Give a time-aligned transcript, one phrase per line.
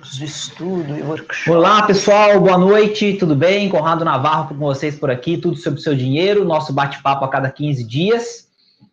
[0.00, 1.46] grupos de estudo e workshops.
[1.46, 3.68] Olá, pessoal, boa noite, tudo bem?
[3.68, 7.50] Conrado Navarro com vocês por aqui, tudo sobre o seu dinheiro, nosso bate-papo a cada
[7.50, 8.48] 15 dias.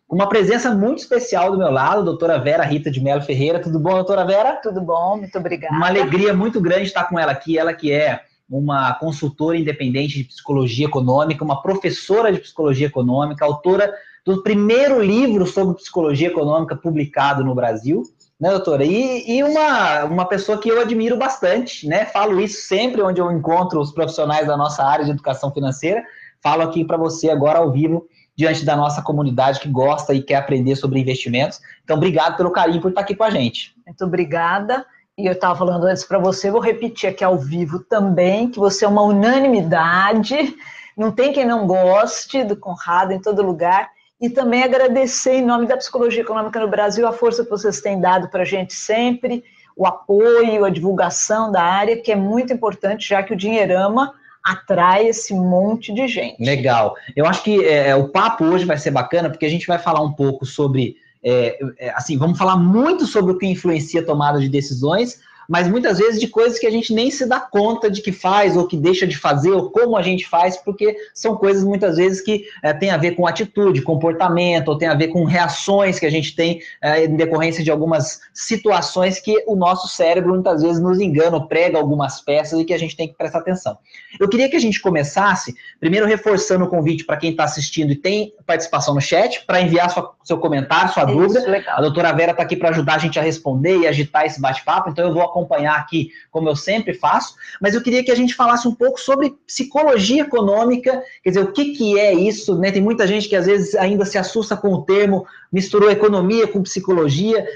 [0.06, 3.58] Uma presença muito especial do meu lado, doutora Vera Rita de Melo Ferreira.
[3.58, 4.60] Tudo bom, doutora Vera?
[4.62, 5.74] Tudo bom, muito obrigada.
[5.74, 10.24] Uma alegria muito grande estar com ela aqui, ela que é uma consultora independente de
[10.24, 13.94] psicologia econômica, uma professora de psicologia econômica, autora
[14.26, 18.02] do primeiro livro sobre psicologia econômica publicado no Brasil,
[18.40, 18.84] né, doutora?
[18.84, 22.04] E, e, uma, uma pessoa que eu admiro bastante, né?
[22.06, 26.02] Falo isso sempre onde eu encontro os profissionais da nossa área de educação financeira.
[26.40, 28.06] Falo aqui para você agora ao vivo,
[28.36, 31.60] diante da nossa comunidade que gosta e quer aprender sobre investimentos.
[31.82, 33.74] Então, obrigado pelo carinho por estar aqui com a gente.
[33.84, 34.86] Muito obrigada.
[35.18, 38.84] E eu estava falando antes para você, vou repetir aqui ao vivo também, que você
[38.84, 40.54] é uma unanimidade.
[40.96, 45.66] Não tem quem não goste do Conrado em todo lugar e também agradecer em nome
[45.66, 49.44] da Psicologia Econômica no Brasil a força que vocês têm dado para a gente sempre,
[49.76, 54.12] o apoio, a divulgação da área, que é muito importante, já que o Dinheirama
[54.44, 56.42] atrai esse monte de gente.
[56.42, 56.94] Legal.
[57.14, 60.00] Eu acho que é, o papo hoje vai ser bacana, porque a gente vai falar
[60.00, 64.40] um pouco sobre, é, é, assim, vamos falar muito sobre o que influencia a tomada
[64.40, 68.02] de decisões, mas muitas vezes de coisas que a gente nem se dá conta de
[68.02, 71.64] que faz, ou que deixa de fazer, ou como a gente faz, porque são coisas
[71.64, 75.24] muitas vezes que é, têm a ver com atitude, comportamento, ou tem a ver com
[75.24, 80.34] reações que a gente tem é, em decorrência de algumas situações que o nosso cérebro
[80.34, 83.78] muitas vezes nos engana, prega algumas peças e que a gente tem que prestar atenção.
[84.20, 87.96] Eu queria que a gente começasse, primeiro reforçando o convite para quem está assistindo e
[87.96, 91.40] tem participação no chat, para enviar sua, seu comentário, sua Isso, dúvida.
[91.50, 91.78] Legal.
[91.78, 94.90] A doutora Vera está aqui para ajudar a gente a responder e agitar esse bate-papo,
[94.90, 95.37] então eu vou acompanhar
[95.68, 99.36] aqui, como eu sempre faço, mas eu queria que a gente falasse um pouco sobre
[99.46, 102.70] psicologia econômica, quer dizer, o que, que é isso, né?
[102.70, 106.62] Tem muita gente que às vezes ainda se assusta com o termo, misturou economia com
[106.62, 107.46] psicologia,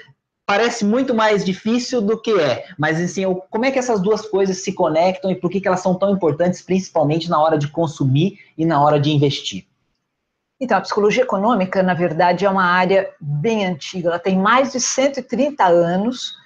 [0.47, 4.59] parece muito mais difícil do que é, mas assim, como é que essas duas coisas
[4.59, 8.39] se conectam e por que, que elas são tão importantes, principalmente na hora de consumir
[8.57, 9.67] e na hora de investir?
[10.63, 14.81] Então, a psicologia econômica, na verdade, é uma área bem antiga, ela tem mais de
[14.81, 16.37] 130 anos,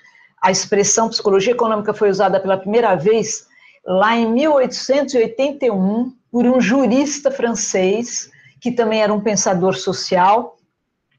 [0.43, 3.47] a expressão psicologia econômica foi usada pela primeira vez
[3.85, 8.31] lá em 1881 por um jurista francês
[8.61, 10.57] que também era um pensador social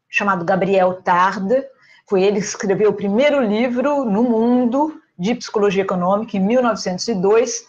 [0.09, 1.63] chamado Gabriel Tarde.
[2.07, 7.65] Foi ele que escreveu o primeiro livro no mundo de psicologia econômica em 1902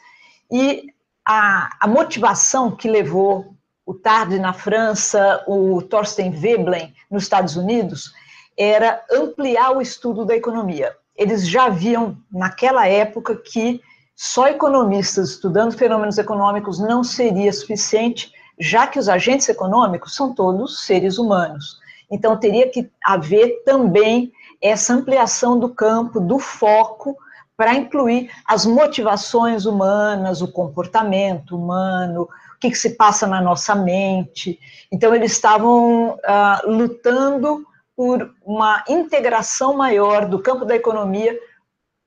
[0.50, 0.86] e
[1.26, 3.54] a, a motivação que levou
[3.84, 8.12] o Tarde na França, o Thorstein Veblen nos Estados Unidos,
[8.56, 13.82] era ampliar o estudo da economia eles já viam naquela época que
[14.14, 20.86] só economistas estudando fenômenos econômicos não seria suficiente, já que os agentes econômicos são todos
[20.86, 21.78] seres humanos.
[22.10, 27.16] Então teria que haver também essa ampliação do campo, do foco,
[27.58, 33.74] para incluir as motivações humanas, o comportamento humano, o que, que se passa na nossa
[33.74, 34.60] mente.
[34.92, 37.66] Então, eles estavam uh, lutando
[37.98, 41.36] por uma integração maior do campo da economia,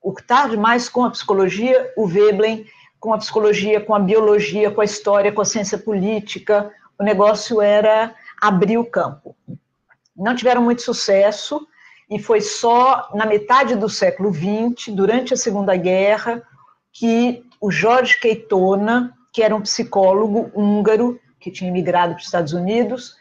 [0.01, 2.65] o tarde mais com a psicologia, o Veblen
[2.97, 6.71] com a psicologia, com a biologia, com a história, com a ciência política.
[6.97, 9.35] O negócio era abrir o campo.
[10.15, 11.67] Não tiveram muito sucesso
[12.09, 16.41] e foi só na metade do século XX, durante a Segunda Guerra,
[16.93, 22.53] que o Jorge Keitona, que era um psicólogo húngaro que tinha imigrado para os Estados
[22.53, 23.19] Unidos,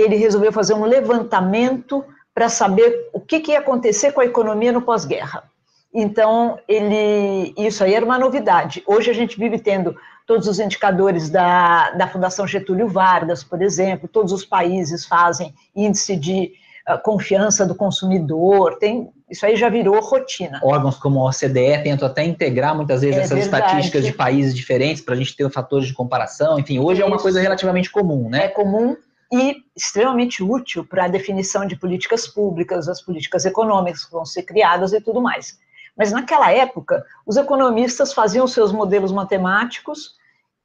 [0.00, 4.70] ele resolveu fazer um levantamento para saber o que, que, ia acontecer com a economia
[4.70, 5.44] no pós-guerra.
[5.92, 8.82] Então, ele, isso aí era uma novidade.
[8.86, 9.96] Hoje a gente vive tendo
[10.26, 16.16] todos os indicadores da, da Fundação Getúlio Vargas, por exemplo, todos os países fazem índice
[16.16, 16.52] de
[16.90, 20.60] uh, confiança do consumidor, tem, isso aí já virou rotina.
[20.62, 23.64] Órgãos como a OCDE tentam até integrar muitas vezes é essas verdade.
[23.64, 26.58] estatísticas de países diferentes para a gente ter fatores de comparação.
[26.58, 28.46] Enfim, hoje é uma coisa relativamente comum, né?
[28.46, 28.96] É comum,
[29.32, 34.42] e extremamente útil para a definição de políticas públicas, as políticas econômicas que vão ser
[34.42, 35.58] criadas e tudo mais.
[35.96, 40.14] Mas naquela época, os economistas faziam seus modelos matemáticos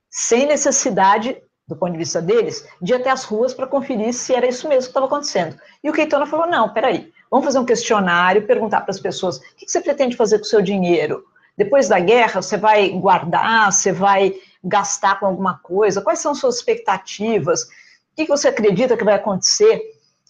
[0.09, 4.35] sem necessidade, do ponto de vista deles, de ir até as ruas para conferir se
[4.35, 5.55] era isso mesmo que estava acontecendo.
[5.81, 9.41] E o Keitona falou: não, peraí, vamos fazer um questionário, perguntar para as pessoas o
[9.55, 11.23] que você pretende fazer com o seu dinheiro.
[11.57, 14.33] Depois da guerra, você vai guardar, você vai
[14.63, 16.01] gastar com alguma coisa?
[16.01, 17.67] Quais são suas expectativas?
[18.11, 19.81] O que você acredita que vai acontecer?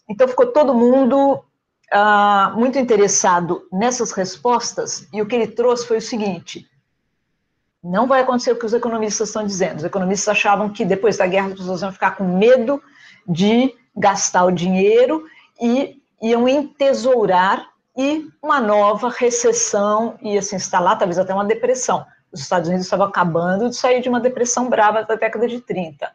[0.10, 1.44] Então, ficou todo mundo
[1.92, 6.70] ah, muito interessado nessas respostas, e o que ele trouxe foi o seguinte:
[7.84, 9.80] não vai acontecer o que os economistas estão dizendo.
[9.80, 12.82] Os economistas achavam que depois da guerra as pessoas iam ficar com medo
[13.28, 15.26] de gastar o dinheiro
[15.60, 17.68] e iam entesourar
[17.98, 22.06] e uma nova recessão ia se instalar, talvez até uma depressão.
[22.32, 26.10] Os Estados Unidos estavam acabando de sair de uma depressão brava da década de 30.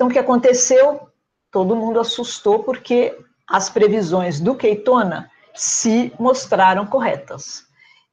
[0.00, 1.10] Então, o que aconteceu?
[1.50, 3.14] Todo mundo assustou porque
[3.46, 7.66] as previsões do Keitona se mostraram corretas.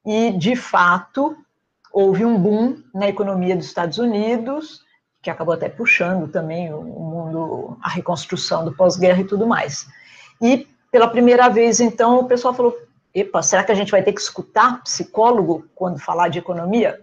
[0.06, 1.38] E, de fato,
[1.94, 4.82] houve um boom na economia dos Estados Unidos,
[5.22, 9.88] que acabou até puxando também o mundo, a reconstrução do pós-guerra e tudo mais.
[10.42, 12.78] E pela primeira vez, então, o pessoal falou:
[13.16, 17.00] epa, será que a gente vai ter que escutar psicólogo quando falar de economia?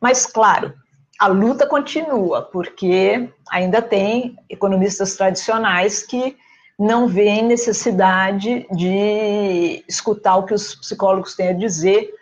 [0.00, 0.72] Mas, claro,
[1.18, 6.36] a luta continua, porque ainda tem economistas tradicionais que
[6.78, 12.12] não veem necessidade de escutar o que os psicólogos têm a dizer,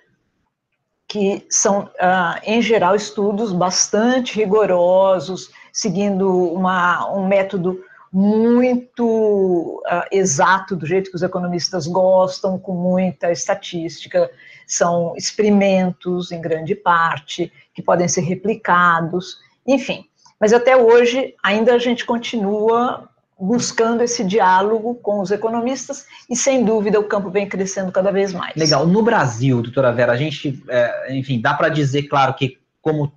[1.09, 10.77] que são, ah, em geral, estudos bastante rigorosos, seguindo uma, um método muito uh, exato,
[10.77, 14.31] do jeito que os economistas gostam, com muita estatística,
[14.67, 20.05] são experimentos, em grande parte, que podem ser replicados, enfim.
[20.39, 23.09] Mas até hoje, ainda a gente continua
[23.41, 28.33] buscando esse diálogo com os economistas e, sem dúvida, o campo vem crescendo cada vez
[28.33, 28.55] mais.
[28.57, 28.87] Legal.
[28.87, 33.13] No Brasil, doutora Vera, a gente, é, enfim, dá para dizer, claro, que como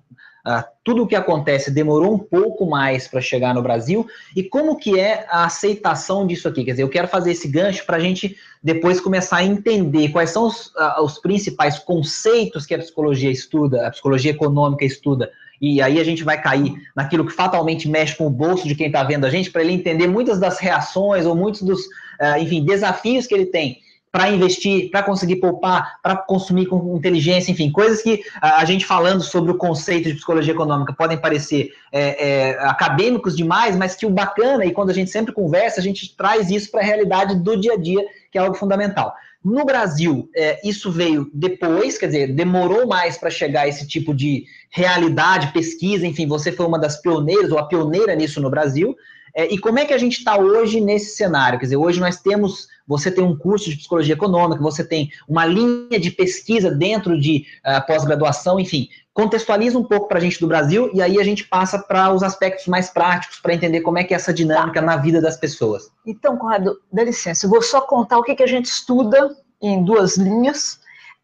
[0.46, 4.06] Uh, tudo o que acontece demorou um pouco mais para chegar no Brasil.
[4.36, 6.62] E como que é a aceitação disso aqui?
[6.62, 10.30] Quer dizer, eu quero fazer esse gancho para a gente depois começar a entender quais
[10.30, 15.82] são os, uh, os, principais conceitos que a psicologia estuda, a psicologia econômica estuda, e
[15.82, 19.02] aí a gente vai cair naquilo que fatalmente mexe com o bolso de quem está
[19.02, 23.26] vendo a gente, para ele entender muitas das reações ou muitos dos, uh, enfim, desafios
[23.26, 23.80] que ele tem
[24.16, 29.22] para investir, para conseguir poupar, para consumir com inteligência, enfim, coisas que a, gente falando
[29.22, 34.10] sobre o conceito de psicologia econômica podem parecer é, é, acadêmicos demais, mas que o
[34.10, 37.60] bacana, e quando a gente sempre conversa, a gente traz isso para a realidade do
[37.60, 38.02] dia a dia,
[38.32, 39.14] que é algo fundamental.
[39.44, 44.14] No Brasil, é, isso veio depois, quer dizer, demorou mais para chegar a esse tipo
[44.14, 48.96] de realidade, pesquisa, enfim, você foi uma das pioneiras, ou a pioneira nisso no Brasil.
[49.36, 51.58] É, e como é que a gente está hoje nesse cenário?
[51.58, 55.44] Quer dizer, hoje nós temos você tem um curso de psicologia econômica, você tem uma
[55.44, 58.88] linha de pesquisa dentro de uh, pós-graduação, enfim.
[59.12, 62.22] Contextualiza um pouco para a gente do Brasil e aí a gente passa para os
[62.22, 65.90] aspectos mais práticos para entender como é que é essa dinâmica na vida das pessoas.
[66.06, 69.82] Então, Conrado, dá licença, eu vou só contar o que, que a gente estuda em
[69.82, 70.74] duas linhas.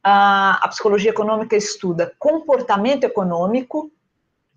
[0.04, 3.92] Uh, a psicologia econômica estuda comportamento econômico,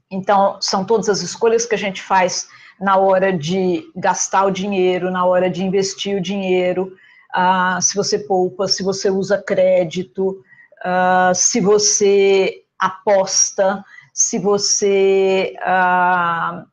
[0.09, 2.47] então são todas as escolhas que a gente faz
[2.79, 6.95] na hora de gastar o dinheiro, na hora de investir o dinheiro,
[7.35, 10.43] uh, se você poupa, se você usa crédito,
[10.81, 13.83] uh, se você aposta,
[14.13, 16.65] se você uh,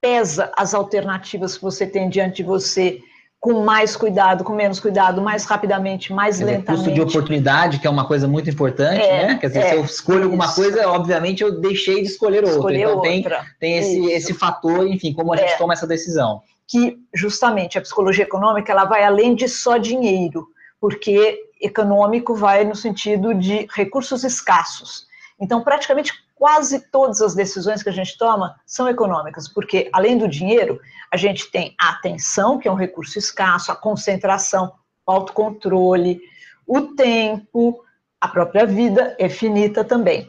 [0.00, 3.00] pesa as alternativas que você tem diante de você
[3.40, 6.84] com mais cuidado, com menos cuidado, mais rapidamente, mais Quer lentamente.
[6.84, 9.38] Dizer, custo de oportunidade, que é uma coisa muito importante, é, né?
[9.38, 10.56] Quer dizer, é, se eu escolho alguma isso.
[10.56, 12.52] coisa, obviamente eu deixei de escolher outra.
[12.52, 13.10] Escolher então outra.
[13.10, 13.24] tem,
[13.60, 15.56] tem esse, esse fator, enfim, como a gente é.
[15.56, 16.42] toma essa decisão.
[16.66, 20.48] Que justamente a psicologia econômica ela vai além de só dinheiro,
[20.80, 25.06] porque econômico vai no sentido de recursos escassos.
[25.40, 30.28] Então, praticamente quase todas as decisões que a gente toma são econômicas, porque além do
[30.28, 30.80] dinheiro,
[31.12, 34.72] a gente tem a atenção, que é um recurso escasso, a concentração,
[35.04, 36.20] o autocontrole,
[36.66, 37.82] o tempo,
[38.20, 40.28] a própria vida é finita também.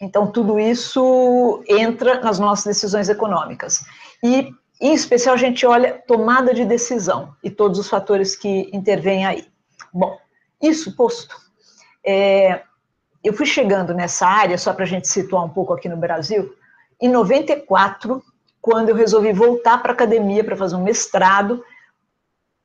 [0.00, 3.84] Então, tudo isso entra nas nossas decisões econômicas.
[4.22, 9.26] E, em especial, a gente olha tomada de decisão e todos os fatores que intervêm
[9.26, 9.46] aí.
[9.92, 10.16] Bom,
[10.62, 11.36] isso posto,
[12.06, 12.62] é,
[13.22, 16.54] eu fui chegando nessa área, só para a gente situar um pouco aqui no Brasil,
[17.00, 18.22] em 94,
[18.60, 21.64] quando eu resolvi voltar para a academia para fazer um mestrado.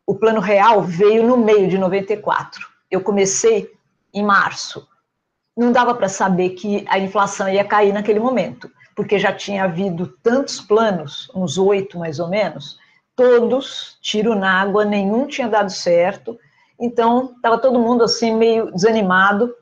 [0.06, 2.68] O Plano Real veio no meio de 94.
[2.90, 3.72] Eu comecei
[4.14, 4.88] em março.
[5.56, 10.08] Não dava para saber que a inflação ia cair naquele momento, porque já tinha havido
[10.22, 12.80] tantos planos, uns oito mais ou menos,
[13.16, 16.38] todos tiro na água, nenhum tinha dado certo.
[16.80, 19.54] Então, estava todo mundo assim meio desanimado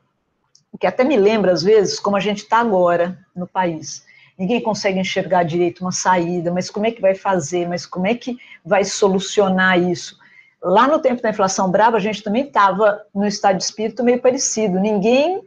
[0.78, 4.04] que até me lembra, às vezes, como a gente está agora no país.
[4.38, 7.68] Ninguém consegue enxergar direito uma saída, mas como é que vai fazer?
[7.68, 10.18] Mas como é que vai solucionar isso?
[10.62, 14.20] Lá no tempo da inflação brava, a gente também estava no estado de espírito meio
[14.20, 14.80] parecido.
[14.80, 15.42] Ninguém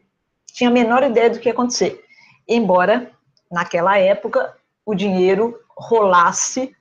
[0.53, 2.03] tinha a menor ideia do que ia acontecer.
[2.47, 3.11] Embora,
[3.51, 4.55] naquela época,
[4.85, 6.75] o dinheiro rolasse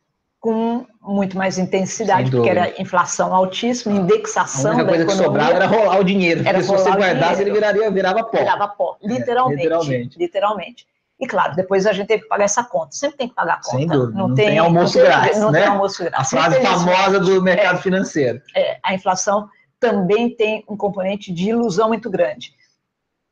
[0.45, 5.67] com muito mais intensidade, porque era inflação altíssima, indexação a única coisa que sobrava era
[5.67, 8.37] rolar o dinheiro, era porque se você guardasse, ele viraria, virava pó.
[8.37, 10.19] Virava pó, literalmente, é, literalmente.
[10.19, 10.87] literalmente.
[11.19, 12.93] E claro, depois a gente teve que pagar essa conta.
[12.93, 13.79] Sempre tem que pagar a conta.
[13.79, 14.19] Sem dúvida.
[14.19, 15.61] Não, não tem, tem, almoço não grátis, não né?
[15.61, 16.21] tem almoço grátis.
[16.21, 18.43] A frase famosa do mercado é, financeiro.
[18.55, 19.49] É, a inflação
[19.81, 22.53] também tem um componente de ilusão muito grande,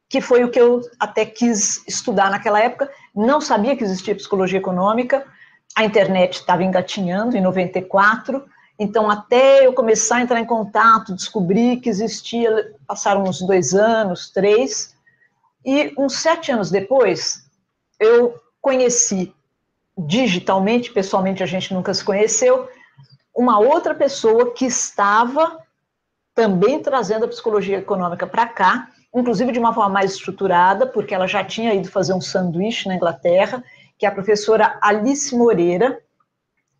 [0.09, 2.91] que foi o que eu até quis estudar naquela época.
[3.15, 5.27] Não sabia que existia psicologia econômica,
[5.75, 8.45] a internet estava engatinhando em 94,
[8.79, 14.31] então até eu começar a entrar em contato, descobri que existia, passaram uns dois anos,
[14.31, 14.95] três,
[15.65, 17.45] e uns sete anos depois,
[17.99, 19.35] eu conheci
[19.97, 22.69] digitalmente, pessoalmente a gente nunca se conheceu,
[23.35, 25.59] uma outra pessoa que estava
[26.35, 31.27] também trazendo a psicologia econômica para cá, inclusive de uma forma mais estruturada, porque ela
[31.27, 33.63] já tinha ido fazer um sanduíche na Inglaterra,
[34.03, 36.01] que é a professora Alice Moreira,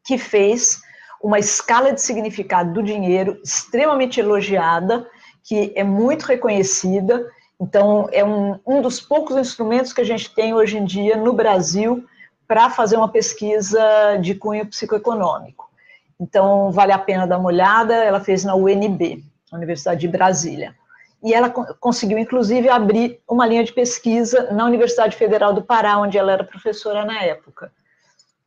[0.05, 0.81] que fez
[1.23, 5.09] uma escala de significado do dinheiro extremamente elogiada,
[5.45, 7.25] que é muito reconhecida.
[7.61, 11.33] Então, é um, um dos poucos instrumentos que a gente tem hoje em dia no
[11.33, 12.05] Brasil
[12.49, 15.71] para fazer uma pesquisa de cunho psicoeconômico.
[16.19, 17.95] Então, vale a pena dar uma olhada.
[17.95, 20.75] Ela fez na UNB, Universidade de Brasília.
[21.23, 26.19] E ela conseguiu, inclusive, abrir uma linha de pesquisa na Universidade Federal do Pará, onde
[26.19, 27.71] ela era professora na época.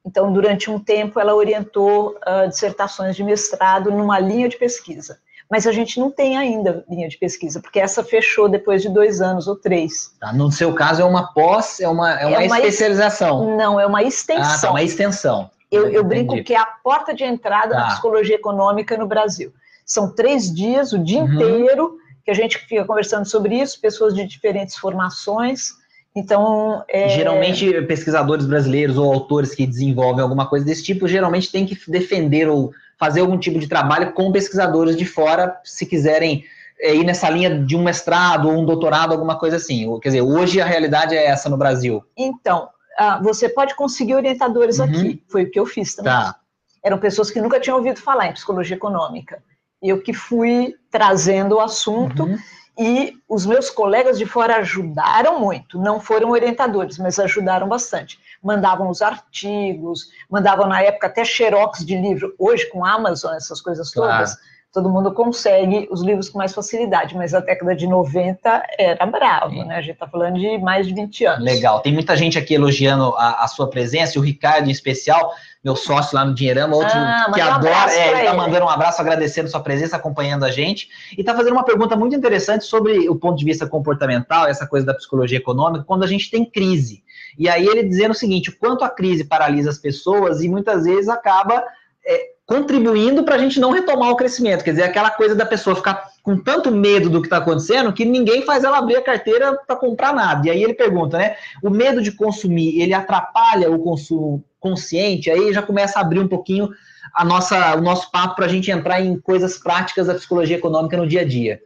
[0.06, 5.18] Então, durante um tempo, ela orientou uh, dissertações de mestrado numa linha de pesquisa.
[5.50, 9.22] Mas a gente não tem ainda linha de pesquisa, porque essa fechou depois de dois
[9.22, 10.12] anos ou três.
[10.20, 13.56] Tá, no seu caso, é uma pós, é uma, é uma, é uma especialização?
[13.56, 14.56] Não, é uma extensão.
[14.56, 15.50] Ah, tá, uma extensão.
[15.72, 17.88] Eu, eu brinco que é a porta de entrada tá.
[17.88, 19.54] psicologia econômica no Brasil.
[19.86, 21.34] São três dias, o dia uhum.
[21.34, 25.70] inteiro, que a gente fica conversando sobre isso, pessoas de diferentes formações.
[26.16, 27.08] Então, é...
[27.10, 32.50] geralmente pesquisadores brasileiros ou autores que desenvolvem alguma coisa desse tipo, geralmente têm que defender
[32.50, 36.44] ou fazer algum tipo de trabalho com pesquisadores de fora, se quiserem
[36.80, 39.88] é, ir nessa linha de um mestrado ou um doutorado, alguma coisa assim.
[40.00, 42.04] Quer dizer, hoje a realidade é essa no Brasil.
[42.18, 44.86] Então, uh, você pode conseguir orientadores uhum.
[44.86, 46.14] aqui, foi o que eu fiz também.
[46.14, 46.38] Tá.
[46.82, 49.44] Eram pessoas que nunca tinham ouvido falar em psicologia econômica
[49.90, 52.38] eu que fui trazendo o assunto uhum.
[52.78, 58.20] e os meus colegas de fora ajudaram muito, não foram orientadores, mas ajudaram bastante.
[58.42, 63.92] Mandavam os artigos, mandavam na época até xerox de livro, hoje com Amazon, essas coisas
[63.92, 64.55] todas, claro.
[64.76, 69.64] Todo mundo consegue os livros com mais facilidade, mas a década de 90 era bravo,
[69.64, 69.78] né?
[69.78, 71.46] A gente está falando de mais de 20 anos.
[71.46, 75.32] Legal, tem muita gente aqui elogiando a, a sua presença, e o Ricardo em especial,
[75.64, 78.70] meu sócio lá no Dinheirama, outro ah, que adora, um é, ele está mandando um
[78.70, 83.08] abraço, agradecendo sua presença, acompanhando a gente, e está fazendo uma pergunta muito interessante sobre
[83.08, 87.02] o ponto de vista comportamental, essa coisa da psicologia econômica, quando a gente tem crise.
[87.40, 90.84] E aí ele dizendo o seguinte, o quanto a crise paralisa as pessoas e muitas
[90.84, 91.64] vezes acaba
[92.06, 94.64] é, contribuindo para a gente não retomar o crescimento.
[94.64, 98.06] Quer dizer, aquela coisa da pessoa ficar com tanto medo do que está acontecendo que
[98.06, 100.48] ninguém faz ela abrir a carteira para comprar nada.
[100.48, 101.36] E aí ele pergunta, né?
[101.64, 105.30] O medo de consumir, ele atrapalha o consumo consciente?
[105.30, 106.70] Aí já começa a abrir um pouquinho
[107.14, 110.98] a nossa, o nosso papo para a gente entrar em coisas práticas da psicologia econômica
[110.98, 111.62] no dia a dia.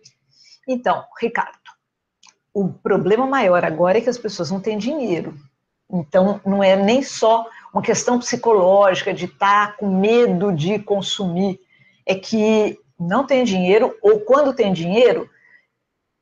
[0.68, 1.58] Então, Ricardo,
[2.54, 5.34] o problema maior agora é que as pessoas não têm dinheiro.
[5.92, 11.60] Então, não é nem só uma questão psicológica de estar tá com medo de consumir,
[12.06, 15.30] é que não tem dinheiro, ou quando tem dinheiro,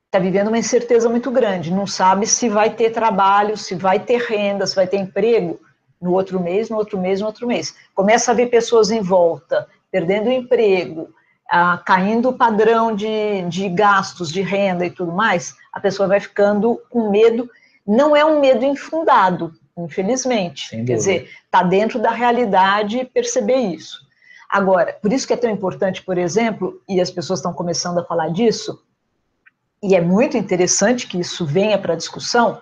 [0.06, 4.22] está vivendo uma incerteza muito grande, não sabe se vai ter trabalho, se vai ter
[4.22, 5.60] renda, se vai ter emprego
[6.02, 7.76] no outro mês, no outro mês, no outro mês.
[7.96, 11.10] Começa a ver pessoas em volta, perdendo emprego,
[11.50, 16.20] ah, caindo o padrão de, de gastos, de renda e tudo mais, a pessoa vai
[16.20, 17.50] ficando com medo
[17.88, 20.70] não é um medo infundado, infelizmente.
[20.70, 24.06] Quer dizer, está dentro da realidade perceber isso.
[24.50, 28.06] Agora, por isso que é tão importante, por exemplo, e as pessoas estão começando a
[28.06, 28.82] falar disso,
[29.84, 32.62] e é muito interessante que isso venha para a discussão,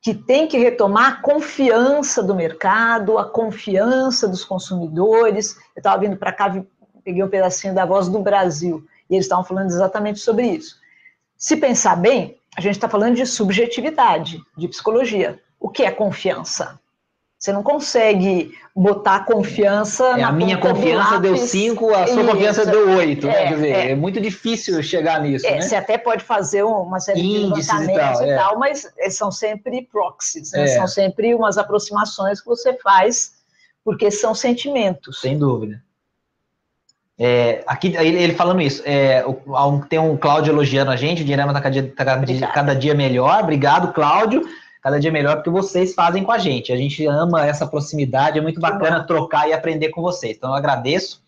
[0.00, 5.54] que tem que retomar a confiança do mercado, a confiança dos consumidores.
[5.76, 6.64] Eu estava vindo para cá,
[7.04, 10.76] peguei um pedacinho da Voz do Brasil, e eles estavam falando exatamente sobre isso.
[11.36, 15.40] Se pensar bem, a gente está falando de subjetividade, de psicologia.
[15.62, 16.80] O que é confiança?
[17.38, 22.30] Você não consegue botar confiança é, na A minha confiança deu 5, a sua Isso.
[22.30, 23.26] confiança deu 8.
[23.26, 23.32] Né?
[23.32, 23.90] É, Quer dizer, é.
[23.90, 23.94] é.
[23.94, 25.46] muito difícil chegar nisso.
[25.46, 25.60] É, né?
[25.60, 28.36] Você até pode fazer uma série Índices de levantamentos e tal, e é.
[28.36, 30.64] tal mas são sempre proxies, né?
[30.64, 30.66] É.
[30.68, 33.32] são sempre umas aproximações que você faz,
[33.84, 35.20] porque são sentimentos.
[35.20, 35.82] Sem dúvida.
[37.18, 39.24] É, aqui ele, falando isso, é,
[39.88, 43.42] tem um Cláudio elogiando a gente, o Dinheirama está cada, cada, dia melhor.
[43.42, 44.42] Obrigado, Cláudio.
[44.82, 46.72] Cada dia melhor porque vocês fazem com a gente.
[46.72, 50.36] A gente ama essa proximidade, é muito bacana trocar e aprender com vocês.
[50.36, 51.22] Então eu agradeço.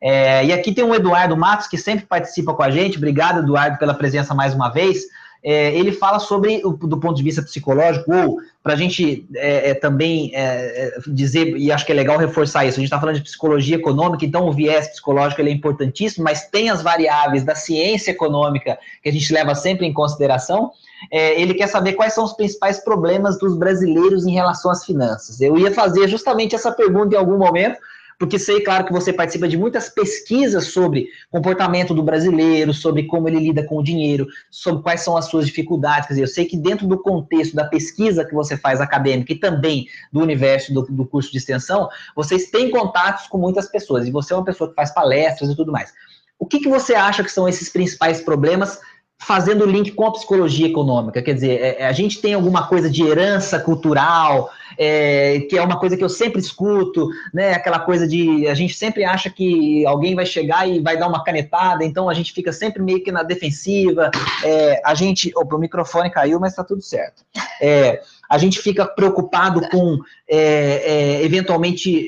[0.00, 2.98] É, e aqui tem o Eduardo Matos, que sempre participa com a gente.
[2.98, 5.04] Obrigado, Eduardo, pela presença mais uma vez.
[5.46, 9.74] é, ele fala sobre, do ponto de vista psicológico, ou para a gente é, é,
[9.74, 13.14] também é, é, dizer, e acho que é legal reforçar isso, a gente está falando
[13.14, 17.54] de psicologia econômica, então o viés psicológico ele é importantíssimo, mas tem as variáveis da
[17.54, 20.72] ciência econômica que a gente leva sempre em consideração.
[21.10, 25.40] É, ele quer saber quais são os principais problemas dos brasileiros em relação às finanças.
[25.40, 27.78] Eu ia fazer justamente essa pergunta em algum momento,
[28.18, 33.28] porque sei, claro, que você participa de muitas pesquisas sobre comportamento do brasileiro, sobre como
[33.28, 36.08] ele lida com o dinheiro, sobre quais são as suas dificuldades.
[36.08, 39.38] Quer dizer, eu sei que dentro do contexto da pesquisa que você faz acadêmica e
[39.38, 44.10] também do universo do, do curso de extensão, vocês têm contatos com muitas pessoas, e
[44.10, 45.92] você é uma pessoa que faz palestras e tudo mais.
[46.38, 48.78] O que, que você acha que são esses principais problemas
[49.18, 51.22] fazendo o link com a psicologia econômica?
[51.22, 55.62] Quer dizer, é, é, a gente tem alguma coisa de herança cultural, é, que é
[55.62, 57.54] uma coisa que eu sempre escuto, né?
[57.54, 61.24] Aquela coisa de a gente sempre acha que alguém vai chegar e vai dar uma
[61.24, 64.10] canetada, então a gente fica sempre meio que na defensiva.
[64.44, 65.32] É, a gente.
[65.34, 67.24] Opa, o microfone caiu, mas está tudo certo.
[67.60, 72.06] É, a gente fica preocupado com é, eventualmente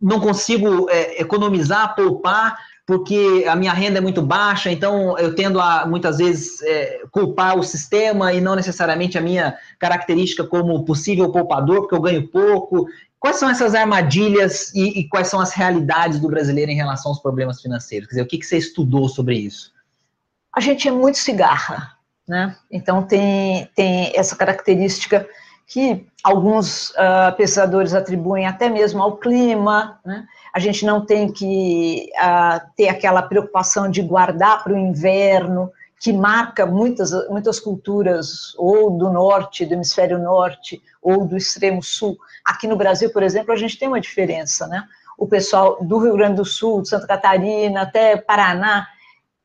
[0.00, 0.86] não consigo
[1.16, 6.60] economizar, poupar porque a minha renda é muito baixa, então eu tendo a muitas vezes
[6.62, 12.00] é, culpar o sistema e não necessariamente a minha característica como possível poupador, porque eu
[12.00, 12.86] ganho pouco.
[13.18, 17.20] Quais são essas armadilhas e, e quais são as realidades do brasileiro em relação aos
[17.20, 18.06] problemas financeiros?
[18.06, 19.72] Quer dizer, o que, que você estudou sobre isso?
[20.54, 21.96] A gente é muito cigarra,
[22.28, 22.54] né?
[22.70, 25.26] Então tem, tem essa característica
[25.66, 30.26] que alguns uh, pesquisadores atribuem até mesmo ao clima, né?
[30.54, 35.68] A gente não tem que uh, ter aquela preocupação de guardar para o inverno,
[35.98, 42.16] que marca muitas, muitas culturas, ou do norte, do hemisfério norte, ou do extremo sul.
[42.44, 44.84] Aqui no Brasil, por exemplo, a gente tem uma diferença, né?
[45.18, 48.86] O pessoal do Rio Grande do Sul, de Santa Catarina, até Paraná,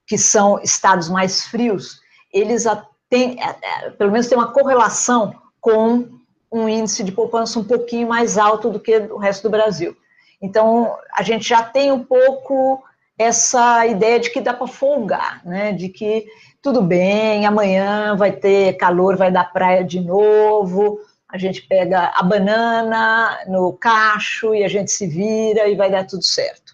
[0.05, 2.01] que são estados mais frios,
[2.31, 2.65] eles
[3.09, 6.07] têm, é, é, pelo menos tem uma correlação com
[6.51, 9.97] um índice de poupança um pouquinho mais alto do que o resto do Brasil.
[10.41, 12.83] Então, a gente já tem um pouco
[13.17, 15.73] essa ideia de que dá para folgar, né?
[15.73, 16.25] De que
[16.61, 22.23] tudo bem, amanhã vai ter calor, vai dar praia de novo, a gente pega a
[22.23, 26.73] banana no cacho e a gente se vira e vai dar tudo certo.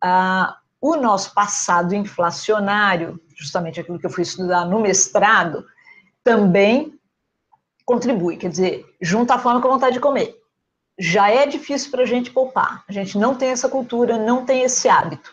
[0.00, 5.64] Ah, o nosso passado inflacionário, justamente aquilo que eu fui estudar no mestrado,
[6.24, 6.98] também
[7.84, 10.36] contribui, quer dizer, junta a fome com a vontade de comer
[10.98, 12.84] já é difícil para a gente poupar.
[12.88, 15.32] A gente não tem essa cultura, não tem esse hábito.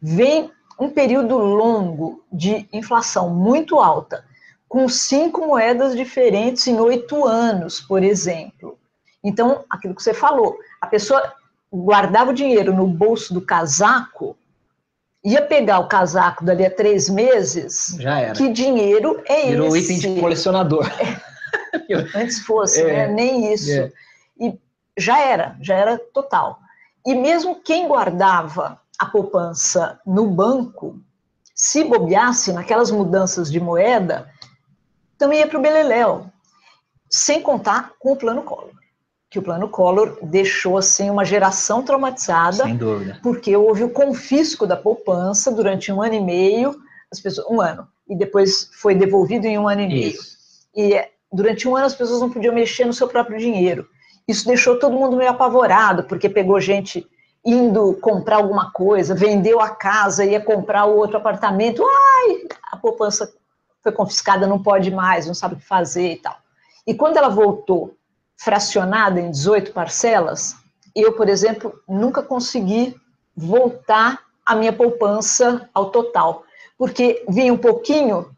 [0.00, 4.24] Vem um período longo de inflação muito alta,
[4.68, 8.76] com cinco moedas diferentes em oito anos, por exemplo.
[9.22, 11.32] Então, aquilo que você falou, a pessoa
[11.72, 14.36] guardava o dinheiro no bolso do casaco,
[15.24, 17.96] ia pegar o casaco dali a três meses.
[17.98, 18.32] Já era.
[18.34, 19.86] Que dinheiro é Virou esse?
[19.86, 20.86] Virou item de colecionador.
[20.98, 23.08] É, antes fosse, é, né?
[23.08, 23.72] nem isso.
[23.72, 23.92] É.
[24.96, 26.60] Já era, já era total.
[27.06, 31.00] E mesmo quem guardava a poupança no banco,
[31.54, 34.28] se bobeasse naquelas mudanças de moeda,
[35.18, 36.26] também ia para o Beleléu,
[37.10, 38.72] sem contar com o plano Collor.
[39.30, 43.18] Que o plano Collor deixou assim uma geração traumatizada, sem dúvida.
[43.22, 46.76] porque houve o confisco da poupança durante um ano e meio,
[47.10, 50.18] as pessoas, um ano, e depois foi devolvido em um ano e meio.
[50.76, 53.88] E durante um ano as pessoas não podiam mexer no seu próprio dinheiro.
[54.26, 57.06] Isso deixou todo mundo meio apavorado, porque pegou gente
[57.44, 63.30] indo comprar alguma coisa, vendeu a casa, ia comprar outro apartamento, ai, a poupança
[63.82, 66.36] foi confiscada, não pode mais, não sabe o que fazer e tal.
[66.86, 67.94] E quando ela voltou
[68.36, 70.56] fracionada em 18 parcelas,
[70.94, 72.96] eu, por exemplo, nunca consegui
[73.36, 76.44] voltar a minha poupança ao total,
[76.78, 78.30] porque vinha um pouquinho,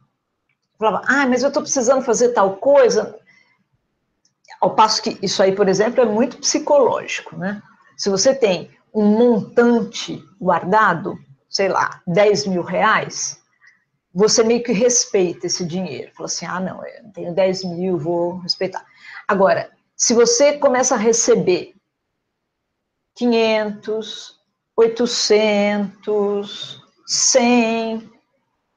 [0.79, 3.17] falava, ah, mas eu estou precisando fazer tal coisa,
[4.61, 7.63] ao passo que isso aí, por exemplo, é muito psicológico, né?
[7.97, 13.41] Se você tem um montante guardado, sei lá, 10 mil reais,
[14.15, 16.13] você meio que respeita esse dinheiro.
[16.15, 18.85] Fala assim, ah, não, eu tenho 10 mil, vou respeitar.
[19.29, 21.75] Agora, se você começa a receber
[23.15, 24.41] 500,
[24.77, 28.11] 800, 100,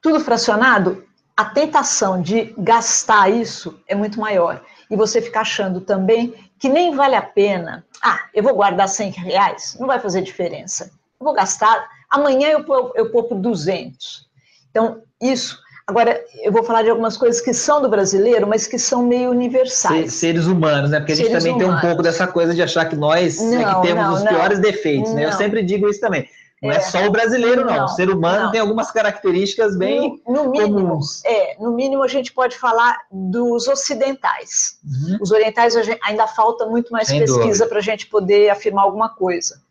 [0.01, 6.33] tudo fracionado, a tentação de gastar isso é muito maior e você fica achando também
[6.57, 7.85] que nem vale a pena.
[8.03, 10.91] Ah, eu vou guardar 100 reais, não vai fazer diferença.
[11.19, 14.27] Eu vou gastar, amanhã eu, eu poupo 200.
[14.69, 15.59] Então, isso.
[15.85, 19.31] Agora, eu vou falar de algumas coisas que são do brasileiro, mas que são meio
[19.31, 20.13] universais.
[20.13, 20.99] Seres humanos, né?
[20.99, 21.67] Porque a gente também humanos.
[21.67, 24.23] tem um pouco dessa coisa de achar que nós não, é que temos não, os
[24.23, 25.25] não, piores defeitos, né?
[25.25, 26.29] Eu sempre digo isso também.
[26.61, 27.73] Não é, é só o brasileiro, não.
[27.73, 27.85] não.
[27.85, 28.51] O ser humano não.
[28.51, 31.23] tem algumas características bem no, no mínimo, comuns.
[31.23, 34.77] É, no mínimo a gente pode falar dos ocidentais.
[34.83, 35.17] Uhum.
[35.21, 39.61] Os orientais ainda falta muito mais Sem pesquisa para a gente poder afirmar alguma coisa.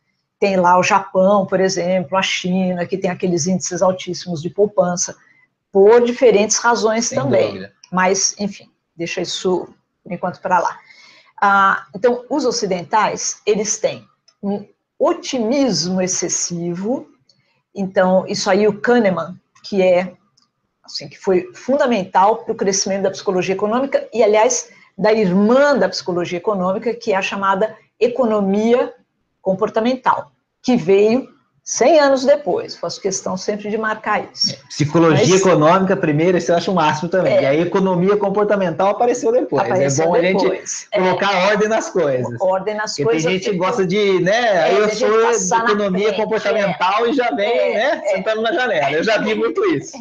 [0.40, 5.14] Tem lá o Japão, por exemplo, a China, que tem aqueles índices altíssimos de poupança,
[5.70, 7.48] por diferentes razões Sem também.
[7.48, 7.72] Dúvida.
[7.92, 9.68] Mas, enfim, deixa isso,
[10.02, 10.78] por enquanto, para lá.
[11.40, 14.06] Ah, então, os ocidentais, eles têm
[14.42, 14.66] um
[14.98, 17.08] otimismo excessivo.
[17.74, 20.16] Então, isso aí o Kahneman, que é
[20.82, 25.88] assim, que foi fundamental para o crescimento da psicologia econômica e, aliás, da irmã da
[25.88, 28.92] psicologia econômica, que é a chamada economia
[29.40, 30.32] comportamental,
[30.62, 31.28] que veio
[31.68, 34.54] 100 anos depois, faço questão sempre de marcar isso.
[34.54, 37.36] É, psicologia Mas, econômica primeiro, isso eu acho o máximo também.
[37.36, 39.62] É, e aí economia comportamental apareceu depois.
[39.66, 40.50] Apareceu é bom depois.
[40.50, 42.40] a gente é, colocar ordem nas coisas.
[42.40, 43.22] Ordem nas Porque coisas.
[43.22, 44.30] Tem gente que gosta de, né?
[44.32, 48.02] É, aí eu sou de economia frente, comportamental e já vem, é, né?
[48.14, 48.90] Sentando na janela.
[48.90, 49.92] Eu já vi muito isso.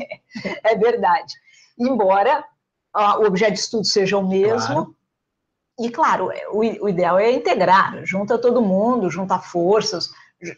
[0.63, 1.34] É, verdade.
[1.77, 2.45] Embora
[2.95, 4.73] ó, o objeto de estudo seja o mesmo.
[4.73, 4.95] Claro.
[5.80, 10.10] E, claro, o, o ideal é integrar, junta todo mundo, junta forças,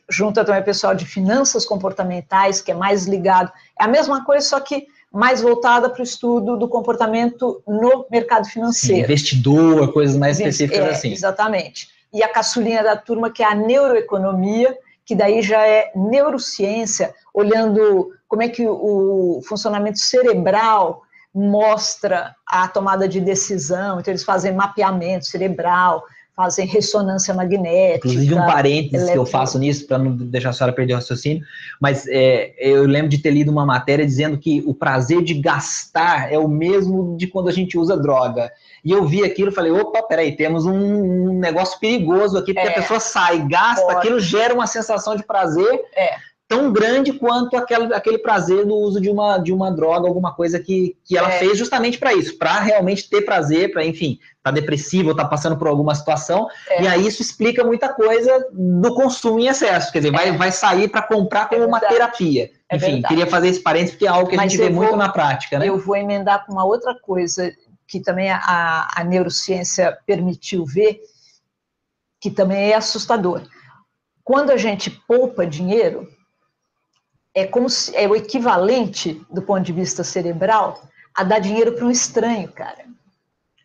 [0.09, 3.51] junta também o pessoal de finanças comportamentais, que é mais ligado.
[3.79, 8.47] É a mesma coisa, só que mais voltada para o estudo do comportamento no mercado
[8.47, 9.05] financeiro.
[9.05, 11.11] Investidor, coisas mais específicas é, assim.
[11.11, 11.89] Exatamente.
[12.13, 18.11] E a caçulinha da turma, que é a neuroeconomia, que daí já é neurociência, olhando
[18.27, 21.01] como é que o funcionamento cerebral
[21.33, 26.03] mostra a tomada de decisão, então eles fazem mapeamento cerebral,
[26.39, 28.07] fazem ressonância magnética.
[28.07, 29.11] Inclusive, um parênteses eletro...
[29.11, 31.43] que eu faço nisso, para não deixar a senhora perder o raciocínio,
[31.81, 36.31] mas é, eu lembro de ter lido uma matéria dizendo que o prazer de gastar
[36.31, 38.49] é o mesmo de quando a gente usa droga.
[38.85, 42.69] E eu vi aquilo e falei, opa, peraí, temos um, um negócio perigoso aqui, porque
[42.69, 43.97] é, a pessoa sai, gasta, pode.
[43.97, 45.81] aquilo gera uma sensação de prazer.
[45.93, 50.33] É tão grande quanto aquele, aquele prazer no uso de uma, de uma droga, alguma
[50.33, 51.37] coisa que, que ela é.
[51.37, 55.67] fez justamente para isso, para realmente ter prazer, para, enfim, tá depressivo tá passando por
[55.67, 56.81] alguma situação, é.
[56.81, 60.31] e aí isso explica muita coisa do consumo em excesso, quer dizer, vai, é.
[60.31, 62.49] vai sair para comprar como uma terapia.
[62.67, 64.95] É enfim, queria fazer esse parênteses porque é algo que a gente vê vou, muito
[64.95, 65.69] na prática, né?
[65.69, 67.51] Eu vou emendar com uma outra coisa
[67.87, 70.99] que também a, a neurociência permitiu ver,
[72.19, 73.43] que também é assustador.
[74.23, 76.07] Quando a gente poupa dinheiro,
[77.39, 80.81] é como se, é o equivalente do ponto de vista cerebral
[81.15, 82.85] a dar dinheiro para um estranho, cara.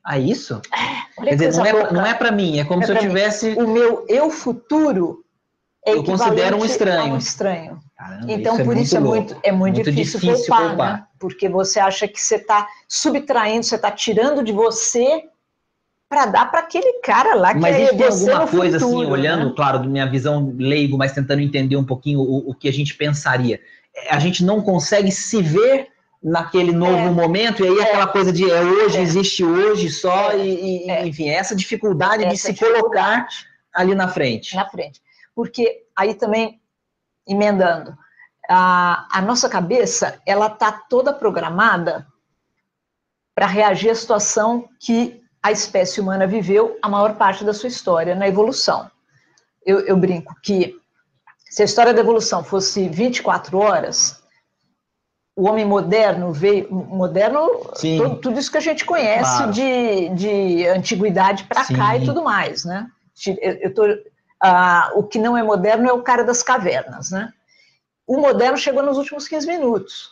[0.02, 0.60] Ah, isso?
[0.72, 3.50] É, Quer dizer, não é, não é para mim, é como é se eu tivesse.
[3.50, 3.62] Mim.
[3.62, 5.24] O meu eu futuro
[5.84, 7.14] é eu considero um estranho.
[7.14, 7.80] um estranho.
[7.96, 10.92] Caramba, então, isso por é isso é muito, é muito, muito difícil, difícil poupar, poupar.
[10.92, 11.06] Né?
[11.18, 15.24] Porque você acha que você está subtraindo, você está tirando de você
[16.14, 19.10] para dar para aquele cara lá que mas é tem alguma coisa assim, futuro, assim,
[19.10, 19.52] olhando, né?
[19.56, 22.94] claro, da minha visão leigo, mas tentando entender um pouquinho o, o, que a gente
[22.94, 23.60] pensaria.
[24.08, 25.88] A gente não consegue se ver
[26.22, 29.90] naquele novo é, momento, e aí é, aquela coisa de é hoje, é, existe hoje
[29.90, 31.04] só, é, e, e é.
[31.04, 33.26] enfim, essa dificuldade essa de se colocar
[33.74, 34.54] ali na frente.
[34.54, 35.02] Na frente.
[35.34, 36.60] Porque aí também,
[37.26, 37.92] emendando,
[38.48, 42.06] a, a nossa cabeça, ela está toda programada
[43.34, 48.14] para reagir à situação que a espécie humana viveu a maior parte da sua história
[48.14, 48.90] na evolução.
[49.64, 50.74] Eu, eu brinco que
[51.50, 54.22] se a história da evolução fosse 24 horas,
[55.36, 56.72] o homem moderno veio.
[56.72, 57.46] Moderno,
[57.78, 59.52] tudo, tudo, isso que a gente conhece claro.
[59.52, 62.88] de, de antiguidade para cá e tudo mais, né?
[63.26, 63.82] Eu, eu tô,
[64.42, 67.30] ah, o que não é moderno é o cara das cavernas, né?
[68.06, 70.10] O moderno chegou nos últimos 15 minutos.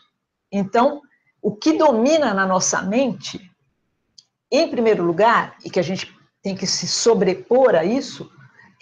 [0.53, 1.01] Então,
[1.41, 3.51] o que domina na nossa mente
[4.53, 8.31] em primeiro lugar, e que a gente tem que se sobrepor a isso,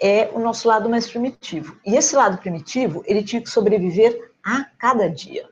[0.02, 1.76] é o nosso lado mais primitivo.
[1.87, 5.44] E esse lado primitivo, ele tinha que sobreviver a cada dia.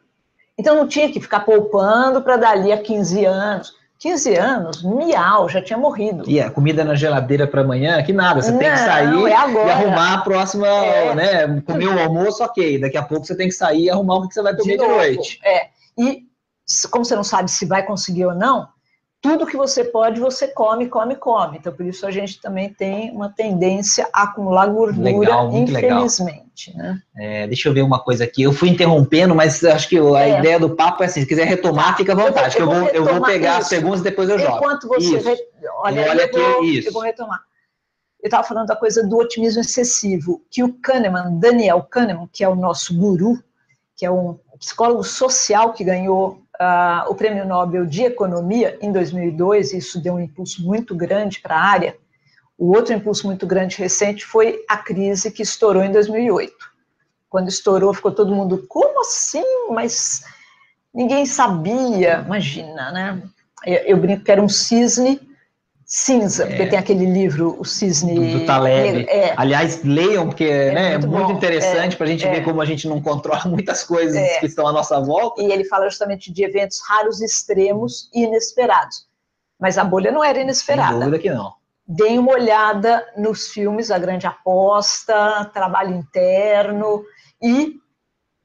[0.59, 3.79] Então não tinha que ficar poupando para dali a 15 anos.
[4.01, 6.23] 15 anos, miau, já tinha morrido.
[6.29, 9.29] E a comida na geladeira para amanhã, que nada, você não, tem que sair é
[9.29, 11.15] e arrumar a próxima, é.
[11.17, 11.61] né?
[11.63, 12.81] Comer o almoço, ok.
[12.81, 14.85] Daqui a pouco você tem que sair e arrumar o que você vai comer de,
[14.85, 15.41] de noite.
[15.45, 15.67] É.
[15.99, 16.29] E
[16.93, 18.69] como você não sabe se vai conseguir ou não,
[19.21, 21.59] tudo que você pode, você come, come, come.
[21.59, 26.77] Então, por isso a gente também tem uma tendência a acumular gordura, legal, infelizmente.
[26.77, 27.01] Né?
[27.17, 28.43] É, deixa eu ver uma coisa aqui.
[28.43, 30.39] Eu fui interrompendo, mas acho que a é.
[30.39, 32.59] ideia do papo é assim: se quiser retomar, fica à vontade.
[32.59, 33.69] Eu, eu, eu vou, eu vou pegar isso.
[33.69, 34.57] segundos e depois eu jogo.
[34.57, 35.19] Enquanto você.
[35.19, 35.37] Re...
[35.79, 36.89] Olha, olha aqui, vou, isso.
[36.89, 37.41] eu vou retomar.
[38.23, 42.49] Eu estava falando da coisa do otimismo excessivo, que o Kahneman, Daniel Kahneman, que é
[42.49, 43.41] o nosso guru,
[43.97, 49.73] que é um psicólogo social que ganhou uh, o Prêmio Nobel de Economia em 2002,
[49.73, 51.97] isso deu um impulso muito grande para a área.
[52.57, 56.53] O outro impulso muito grande recente foi a crise que estourou em 2008.
[57.31, 59.45] Quando estourou, ficou todo mundo, como assim?
[59.71, 60.25] Mas
[60.93, 63.23] ninguém sabia, imagina, né?
[63.65, 65.21] Eu, eu brinco que era um cisne
[65.91, 66.67] cinza, porque é.
[66.67, 68.15] tem aquele livro, o Cisne...
[68.15, 69.09] Do, do Taleb.
[69.09, 69.33] É.
[69.39, 72.67] Aliás, leiam, porque é né, muito, é muito interessante para a gente ver como a
[72.67, 74.39] gente não controla muitas coisas é.
[74.39, 75.43] que estão à nossa volta.
[75.43, 79.07] E ele fala justamente de eventos raros, extremos e inesperados.
[79.59, 80.91] Mas a bolha não era inesperada.
[80.91, 81.55] Sem dúvida que não.
[81.87, 87.03] Deem uma olhada nos filmes A Grande Aposta, Trabalho Interno
[87.43, 87.77] e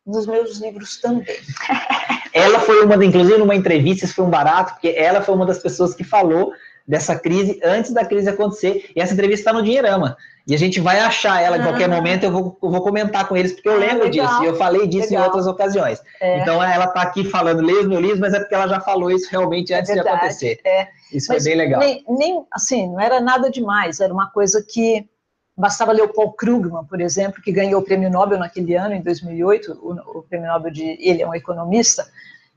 [0.08, 1.26] nos meus livros também.
[2.32, 5.60] ela foi uma, inclusive numa entrevista, isso foi um barato, porque ela foi uma das
[5.60, 6.54] pessoas que falou
[6.88, 8.92] dessa crise antes da crise acontecer.
[8.96, 10.18] E essa entrevista está no Dinheirama.
[10.46, 11.64] E a gente vai achar ela em ah.
[11.64, 14.28] qualquer momento, eu vou, eu vou comentar com eles, porque eu ah, lembro legal.
[14.28, 15.24] disso, e eu falei disso legal.
[15.24, 16.02] em outras ocasiões.
[16.20, 16.40] É.
[16.40, 19.10] Então ela está aqui falando, lê os meus livros, mas é porque ela já falou
[19.10, 20.60] isso realmente antes Verdade, de acontecer.
[20.66, 20.90] É.
[21.14, 21.80] Isso mas foi bem legal.
[21.80, 25.08] Nem, nem, assim, não era nada demais, era uma coisa que
[25.56, 29.02] bastava ler o Paul Krugman, por exemplo, que ganhou o prêmio Nobel naquele ano, em
[29.02, 32.06] 2008, o, o prêmio Nobel de, ele é um economista,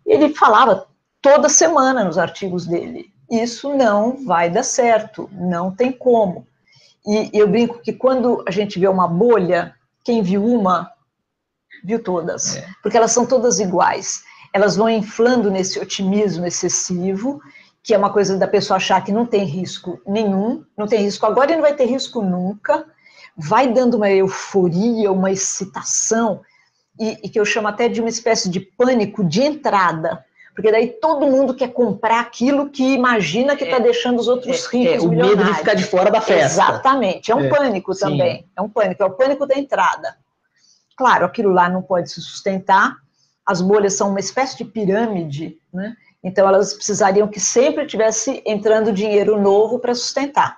[0.05, 0.87] ele falava
[1.21, 6.47] toda semana nos artigos dele, isso não vai dar certo, não tem como.
[7.07, 10.91] E eu brinco que quando a gente vê uma bolha, quem viu uma,
[11.85, 12.67] viu todas, é.
[12.83, 14.23] porque elas são todas iguais.
[14.53, 17.41] Elas vão inflando nesse otimismo excessivo,
[17.83, 21.27] que é uma coisa da pessoa achar que não tem risco nenhum, não tem risco
[21.27, 22.85] agora e não vai ter risco nunca,
[23.37, 26.41] vai dando uma euforia, uma excitação,
[26.99, 30.25] e, e que eu chamo até de uma espécie de pânico de entrada
[30.57, 34.65] porque daí todo mundo quer comprar aquilo que imagina que está é, deixando os outros
[34.65, 36.47] é, ricos é, o medo de ficar de fora da festa.
[36.47, 38.49] Exatamente, é um é, pânico também, sim.
[38.57, 40.17] é um pânico, é o pânico da entrada.
[40.97, 42.97] Claro, aquilo lá não pode se sustentar,
[43.45, 45.95] as bolhas são uma espécie de pirâmide, né?
[46.25, 50.57] então elas precisariam que sempre tivesse entrando dinheiro novo para sustentar.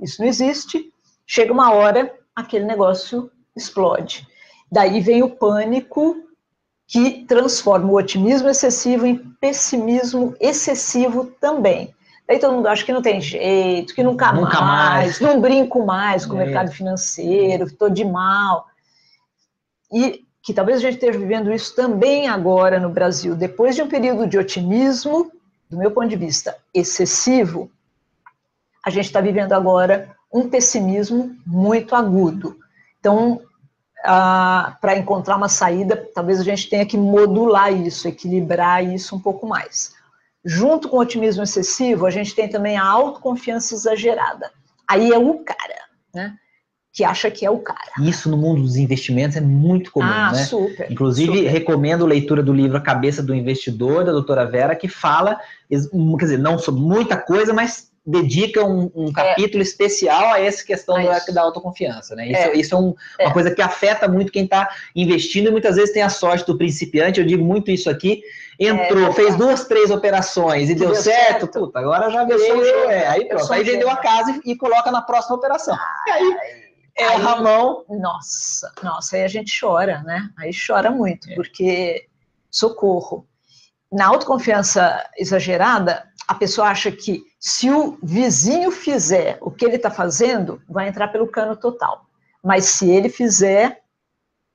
[0.00, 0.92] Isso não existe,
[1.24, 4.26] chega uma hora, aquele negócio explode.
[4.70, 6.16] Daí vem o pânico
[6.88, 11.94] que transforma o otimismo excessivo em pessimismo excessivo também.
[12.26, 15.84] Daí todo mundo acha que não tem jeito, que nunca, nunca mais, mais, não brinco
[15.84, 16.36] mais com é.
[16.36, 18.66] o mercado financeiro, estou de mal.
[19.92, 23.88] E que talvez a gente esteja vivendo isso também agora no Brasil, depois de um
[23.88, 25.30] período de otimismo,
[25.68, 27.70] do meu ponto de vista, excessivo,
[28.82, 32.56] a gente está vivendo agora um pessimismo muito agudo.
[32.98, 33.42] Então,
[34.02, 39.46] para encontrar uma saída, talvez a gente tenha que modular isso, equilibrar isso um pouco
[39.46, 39.92] mais.
[40.44, 44.50] Junto com o otimismo excessivo, a gente tem também a autoconfiança exagerada.
[44.88, 45.74] Aí é o cara,
[46.14, 46.34] né?
[46.92, 47.92] Que acha que é o cara.
[48.00, 50.44] Isso no mundo dos investimentos é muito comum, ah, né?
[50.44, 50.90] Super.
[50.90, 51.48] Inclusive, super.
[51.50, 56.24] recomendo a leitura do livro A Cabeça do Investidor, da doutora Vera, que fala, quer
[56.24, 59.12] dizer, não sobre muita coisa, mas dedica um, um é.
[59.12, 59.66] capítulo é.
[59.66, 62.28] especial a essa questão da, da, autoconfiança, né?
[62.28, 63.32] Isso é, isso é um, uma é.
[63.32, 67.20] coisa que afeta muito quem está investindo e muitas vezes tem a sorte do principiante,
[67.20, 68.22] eu digo muito isso aqui,
[68.58, 72.70] entrou, é, fez duas, três operações e deu, deu certo, certo, puta, agora já virei,
[72.86, 75.76] é, aí pronto, aí vendeu a casa e, e, coloca na próxima operação.
[76.06, 76.36] e aí
[76.96, 77.84] erra a mão.
[77.90, 80.30] Nossa, nossa, aí a gente chora, né?
[80.38, 82.06] Aí chora muito, porque
[82.50, 83.26] socorro.
[83.90, 89.90] Na autoconfiança exagerada, a pessoa acha que se o vizinho fizer o que ele está
[89.90, 92.04] fazendo, vai entrar pelo cano total.
[92.44, 93.80] Mas se ele fizer,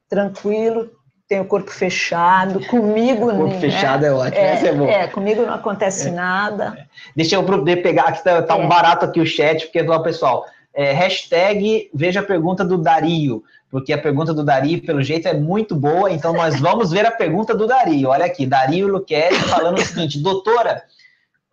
[0.07, 0.91] tranquilo,
[1.27, 3.25] tem o corpo fechado, comigo...
[3.25, 3.59] O corpo né?
[3.59, 4.87] fechado é ótimo, é, é bom.
[4.87, 6.75] É, comigo não acontece é, nada.
[6.77, 6.85] É.
[7.15, 8.67] Deixa eu poder pegar, aqui está tá um é.
[8.67, 13.91] barato aqui o chat, porque lá, pessoal, é, hashtag veja a pergunta do Dario, porque
[13.91, 17.55] a pergunta do Dario, pelo jeito, é muito boa, então nós vamos ver a pergunta
[17.55, 18.09] do Dario.
[18.09, 20.83] Olha aqui, Dario Luqueri falando o seguinte, doutora,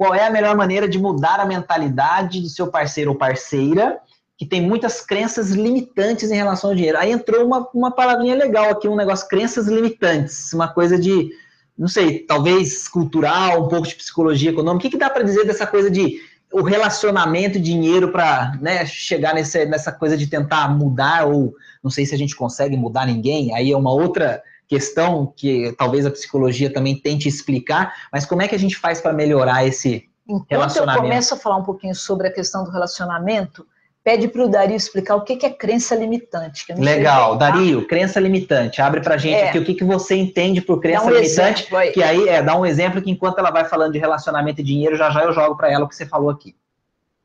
[0.00, 4.00] qual é a melhor maneira de mudar a mentalidade do seu parceiro ou parceira
[4.38, 6.96] que tem muitas crenças limitantes em relação ao dinheiro.
[6.96, 11.28] Aí entrou uma, uma palavrinha legal aqui, um negócio, crenças limitantes, uma coisa de,
[11.76, 14.78] não sei, talvez cultural, um pouco de psicologia econômica.
[14.78, 16.18] O que, que dá para dizer dessa coisa de
[16.50, 22.06] o relacionamento dinheiro para né, chegar nessa, nessa coisa de tentar mudar, ou não sei
[22.06, 26.72] se a gente consegue mudar ninguém, aí é uma outra questão que talvez a psicologia
[26.72, 30.92] também tente explicar, mas como é que a gente faz para melhorar esse Enquanto relacionamento?
[30.92, 33.66] Enquanto eu começo a falar um pouquinho sobre a questão do relacionamento,
[34.04, 36.72] pede para o Dario explicar o que é crença limitante.
[36.72, 37.50] Legal, tá?
[37.50, 38.80] Dario, crença limitante.
[38.80, 39.48] Abre para a gente é.
[39.48, 42.56] aqui o que, que você entende por crença um limitante, exemplo, que aí é, dá
[42.56, 45.56] um exemplo que enquanto ela vai falando de relacionamento e dinheiro, já já eu jogo
[45.56, 46.54] para ela o que você falou aqui.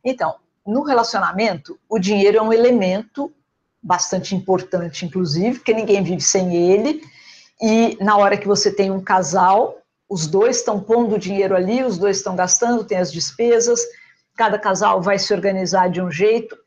[0.04, 0.34] Então,
[0.66, 3.32] no relacionamento, o dinheiro é um elemento
[3.84, 7.04] bastante importante, inclusive, porque ninguém vive sem ele,
[7.62, 9.78] e na hora que você tem um casal,
[10.10, 13.82] os dois estão pondo dinheiro ali, os dois estão gastando, tem as despesas,
[14.36, 16.58] cada casal vai se organizar de um jeito.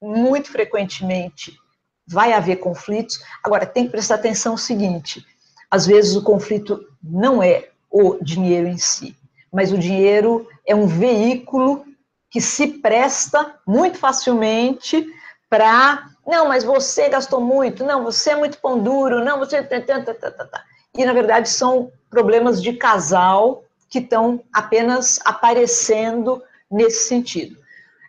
[0.00, 1.58] Muito frequentemente
[2.06, 3.20] vai haver conflitos.
[3.42, 5.24] Agora, tem que prestar atenção no seguinte:
[5.70, 9.16] às vezes o conflito não é o dinheiro em si,
[9.52, 11.84] mas o dinheiro é um veículo
[12.30, 15.06] que se presta muito facilmente
[15.48, 16.08] para.
[16.26, 19.62] Não, mas você gastou muito, não, você é muito pão duro, não, você.
[19.62, 27.56] Tá, e, na verdade, são problemas de casal que estão apenas aparecendo nesse sentido.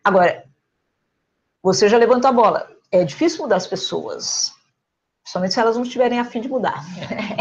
[0.04, 0.44] Agora,
[1.64, 2.68] você já levantou a bola.
[2.92, 4.54] É difícil mudar as pessoas,
[5.22, 6.84] principalmente se elas não estiverem a fim de mudar.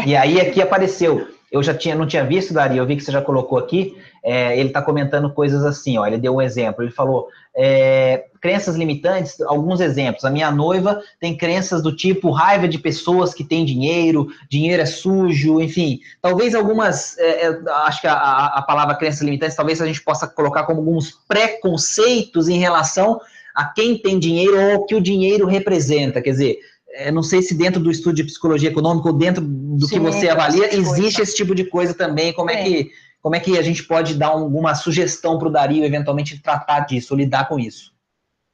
[0.05, 3.11] E aí aqui apareceu eu já tinha, não tinha visto, Dari, eu vi que você
[3.11, 6.91] já colocou aqui, é, ele está comentando coisas assim, ó, ele deu um exemplo, ele
[6.91, 12.77] falou, é, crenças limitantes, alguns exemplos, a minha noiva tem crenças do tipo raiva de
[12.77, 18.13] pessoas que têm dinheiro, dinheiro é sujo, enfim, talvez algumas, é, é acho que a,
[18.13, 23.19] a, palavra crenças limitantes, talvez a gente possa colocar como alguns preconceitos em relação
[23.55, 26.59] a quem tem dinheiro ou o que o dinheiro representa, quer dizer,
[26.91, 29.99] é, não sei se dentro do estudo de psicologia econômica ou dentro do Sim, que
[29.99, 32.33] você avalia, existe esse tipo de coisa também.
[32.33, 35.51] Como é, é que, como é que a gente pode dar alguma sugestão para o
[35.51, 37.93] Dario, eventualmente, tratar disso, lidar com isso?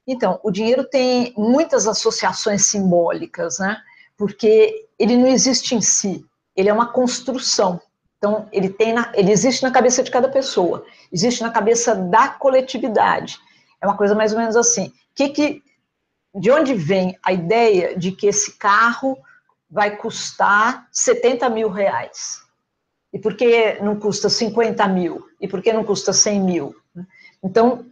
[0.08, 3.78] Então, o dinheiro tem muitas associações simbólicas, né?
[4.17, 6.24] Porque ele não existe em si,
[6.56, 7.82] ele é uma construção.
[8.17, 12.30] Então, ele, tem na, ele existe na cabeça de cada pessoa, existe na cabeça da
[12.30, 13.38] coletividade.
[13.82, 14.88] É uma coisa mais ou menos assim.
[14.88, 15.63] O que, que
[16.36, 19.17] de onde vem a ideia de que esse carro
[19.69, 22.43] vai custar 70 mil reais?
[23.13, 25.26] E por que não custa 50 mil?
[25.39, 26.76] E por que não custa 100 mil?
[27.41, 27.86] Então,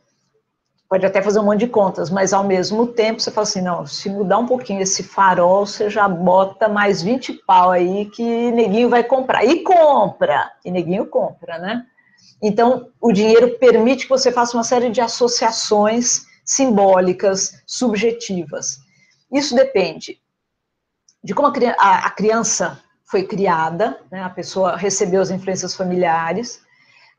[0.89, 3.87] pode até fazer um monte de contas, mas ao mesmo tempo você fala assim, não,
[3.87, 8.89] se mudar um pouquinho esse farol, você já bota mais 20 pau aí que neguinho
[8.89, 9.45] vai comprar.
[9.45, 10.51] E compra!
[10.65, 11.85] E neguinho compra, né?
[12.41, 18.79] Então, o dinheiro permite que você faça uma série de associações simbólicas, subjetivas.
[19.31, 20.21] Isso depende
[21.23, 26.61] de como a, criança foi criada, né, a pessoa recebeu as influências familiares,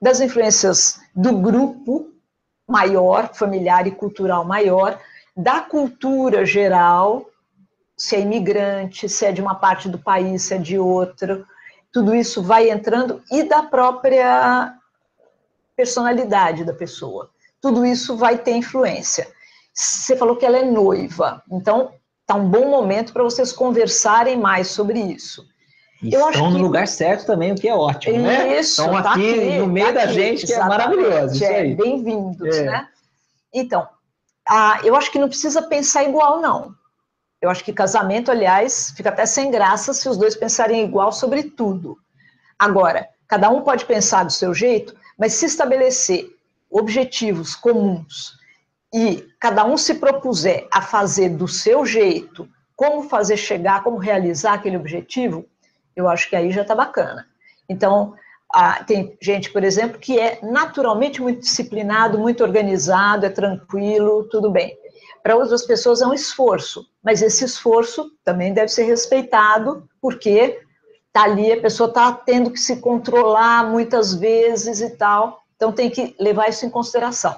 [0.00, 2.12] das influências do grupo
[2.68, 5.00] maior, familiar e cultural maior,
[5.36, 7.26] da cultura geral,
[7.96, 11.44] se é imigrante, se é de uma parte do país, se é de outra,
[11.92, 14.74] tudo isso vai entrando, e da própria
[15.76, 17.30] personalidade da pessoa
[17.64, 19.26] tudo isso vai ter influência.
[19.72, 21.94] Você falou que ela é noiva, então
[22.26, 25.46] tá um bom momento para vocês conversarem mais sobre isso.
[26.02, 26.62] E Eu estão no que...
[26.62, 28.60] lugar certo também, o que é ótimo, né?
[28.60, 31.42] Isso, estão tá aqui, aqui, no meio tá da aqui, gente, que é maravilhoso.
[31.42, 32.64] É, Bem-vindos, é.
[32.64, 32.88] né?
[33.50, 33.88] Então,
[34.46, 36.74] ah, eu acho que não precisa pensar igual, não.
[37.40, 41.44] Eu acho que casamento, aliás, fica até sem graça se os dois pensarem igual sobre
[41.44, 41.96] tudo.
[42.58, 46.33] Agora, cada um pode pensar do seu jeito, mas se estabelecer
[46.74, 48.36] objetivos comuns
[48.92, 54.54] e cada um se propuser a fazer do seu jeito, como fazer chegar, como realizar
[54.54, 55.46] aquele objetivo,
[55.94, 57.24] eu acho que aí já está bacana.
[57.68, 58.14] Então,
[58.86, 64.76] tem gente, por exemplo, que é naturalmente muito disciplinado, muito organizado, é tranquilo, tudo bem.
[65.22, 70.60] Para outras pessoas é um esforço, mas esse esforço também deve ser respeitado, porque
[71.12, 75.43] tá ali, a pessoa está tendo que se controlar muitas vezes e tal.
[75.64, 77.34] Então, tem que levar isso em consideração.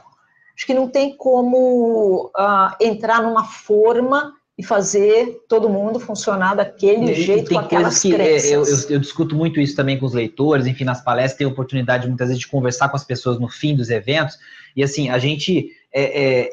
[0.56, 7.12] Acho que não tem como uh, entrar numa forma e fazer todo mundo funcionar daquele
[7.12, 8.50] e, jeito, com aquelas que, crenças.
[8.50, 11.50] É, eu, eu, eu, discuto muito isso também com os leitores, enfim, nas palestras, tenho
[11.50, 14.38] oportunidade muitas vezes de conversar com as pessoas no fim dos eventos,
[14.74, 16.50] e assim, a gente é, é,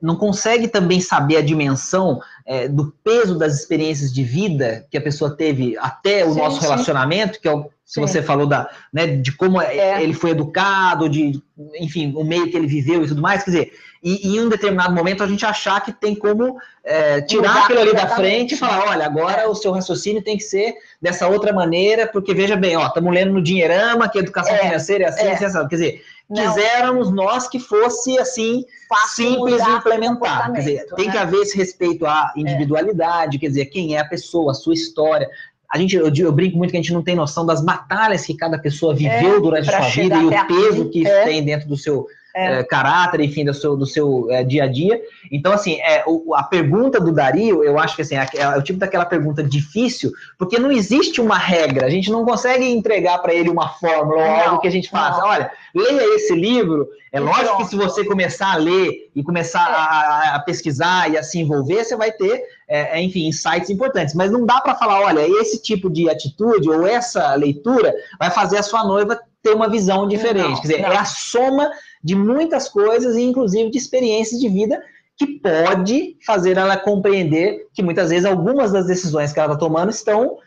[0.00, 5.00] não consegue também saber a dimensão é, do peso das experiências de vida que a
[5.00, 7.40] pessoa teve até o sim, nosso relacionamento, sim.
[7.40, 10.02] que é o se você falou da, né, de como é.
[10.02, 11.42] ele foi educado, de,
[11.80, 13.72] enfim, o meio que ele viveu e tudo mais, quer dizer,
[14.04, 17.80] e, e em um determinado momento a gente achar que tem como é, tirar aquilo
[17.80, 19.46] ali da frente e falar, olha, agora é.
[19.46, 23.32] o seu raciocínio tem que ser dessa outra maneira, porque veja bem, ó, estamos lendo
[23.32, 24.58] no Dinheirama que a educação é.
[24.58, 25.32] financeira é assim, é.
[25.32, 26.42] assim, quer dizer, Não.
[26.42, 31.12] quiséramos nós que fosse assim, Fácil simples de implementar, quer dizer, tem né?
[31.12, 35.28] que haver esse respeito à individualidade, quer dizer, quem é a pessoa, a sua história,
[35.70, 38.34] a gente, eu, eu, brinco muito que a gente não tem noção das batalhas que
[38.34, 41.24] cada pessoa viveu é, durante a sua vida e o peso aqui, que isso é.
[41.24, 42.60] tem dentro do seu é.
[42.60, 42.64] é.
[42.64, 45.00] caráter, enfim, do seu, do seu é, dia a dia.
[45.30, 48.62] Então, assim, é, o, a pergunta do Dario, eu acho que assim, é, é, o
[48.62, 53.34] tipo daquela pergunta difícil, porque não existe uma regra, a gente não consegue entregar para
[53.34, 55.24] ele uma fórmula ou algo que a gente faça.
[55.24, 56.88] Olha, leia esse livro.
[57.10, 61.22] É lógico que se você começar a ler e começar a, a pesquisar e a
[61.22, 64.14] se envolver, você vai ter é, enfim, insights importantes.
[64.14, 68.58] Mas não dá para falar, olha, esse tipo de atitude ou essa leitura vai fazer
[68.58, 70.48] a sua noiva ter uma visão diferente.
[70.48, 70.92] Não, Quer dizer, não.
[70.92, 71.70] é a soma
[72.02, 74.82] de muitas coisas, inclusive de experiências de vida
[75.16, 79.90] que pode fazer ela compreender que muitas vezes algumas das decisões que ela está tomando
[79.90, 80.38] estão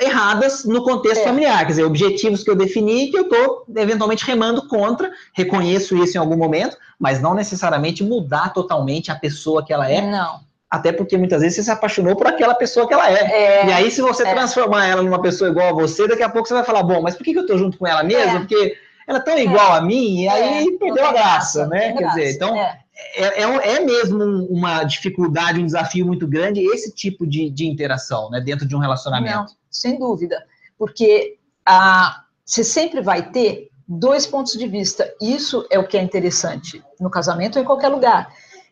[0.00, 1.24] erradas no contexto é.
[1.24, 6.16] familiar, quer dizer, objetivos que eu defini que eu estou eventualmente remando contra, reconheço isso
[6.16, 10.00] em algum momento, mas não necessariamente mudar totalmente a pessoa que ela é.
[10.00, 10.40] Não.
[10.70, 13.14] Até porque muitas vezes você se apaixonou por aquela pessoa que ela é.
[13.14, 14.34] é e aí, se você é.
[14.34, 17.16] transformar ela numa pessoa igual a você, daqui a pouco você vai falar, bom, mas
[17.16, 18.36] por que, que eu estou junto com ela mesmo?
[18.36, 18.38] É.
[18.40, 18.76] Porque
[19.08, 20.78] ela é tão igual a mim, e aí é.
[20.78, 21.92] perdeu a graça, graça né?
[21.92, 22.16] Quer graça.
[22.18, 22.78] dizer, então é.
[23.14, 28.28] É, é, é, mesmo uma dificuldade, um desafio muito grande esse tipo de, de interação,
[28.28, 29.36] né, dentro de um relacionamento.
[29.36, 30.44] Não, sem dúvida,
[30.76, 35.10] porque ah, você sempre vai ter dois pontos de vista.
[35.22, 38.30] Isso é o que é interessante no casamento ou em qualquer lugar.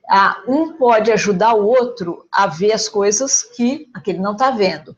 [0.09, 4.95] Ah, um pode ajudar o outro a ver as coisas que aquele não está vendo.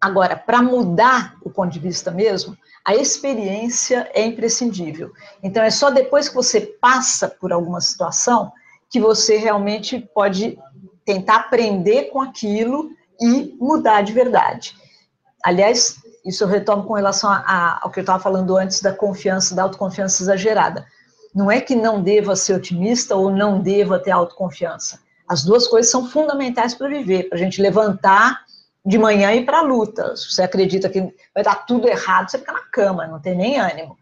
[0.00, 5.12] Agora, para mudar o ponto de vista mesmo, a experiência é imprescindível.
[5.42, 8.50] Então, é só depois que você passa por alguma situação
[8.88, 10.58] que você realmente pode
[11.04, 12.90] tentar aprender com aquilo
[13.20, 14.74] e mudar de verdade.
[15.44, 18.92] Aliás, isso eu retomo com relação a, a, ao que eu estava falando antes da
[18.92, 20.86] confiança, da autoconfiança exagerada.
[21.34, 24.98] Não é que não deva ser otimista ou não deva ter autoconfiança.
[25.28, 28.40] As duas coisas são fundamentais para viver, para a gente levantar
[28.84, 30.16] de manhã ir para a luta.
[30.16, 31.00] Se você acredita que
[31.34, 33.98] vai dar tudo errado, você fica na cama, não tem nem ânimo.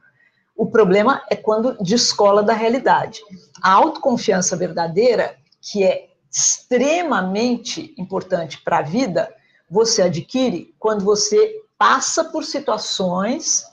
[0.57, 3.21] O problema é quando descola da realidade.
[3.63, 9.33] A autoconfiança verdadeira, que é extremamente importante para a vida,
[9.71, 13.65] você adquire quando você passa por situações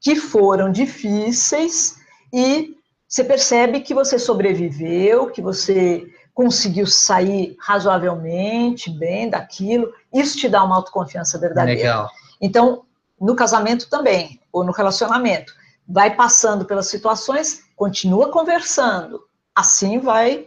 [0.00, 1.96] que foram difíceis
[2.32, 6.04] e você percebe que você sobreviveu, que você
[6.34, 11.80] conseguiu sair razoavelmente bem daquilo, isso te dá uma autoconfiança verdadeira.
[11.80, 12.10] Legal.
[12.40, 12.82] Então,
[13.20, 15.52] no casamento também, ou no relacionamento,
[15.86, 19.20] vai passando pelas situações, continua conversando,
[19.54, 20.46] assim vai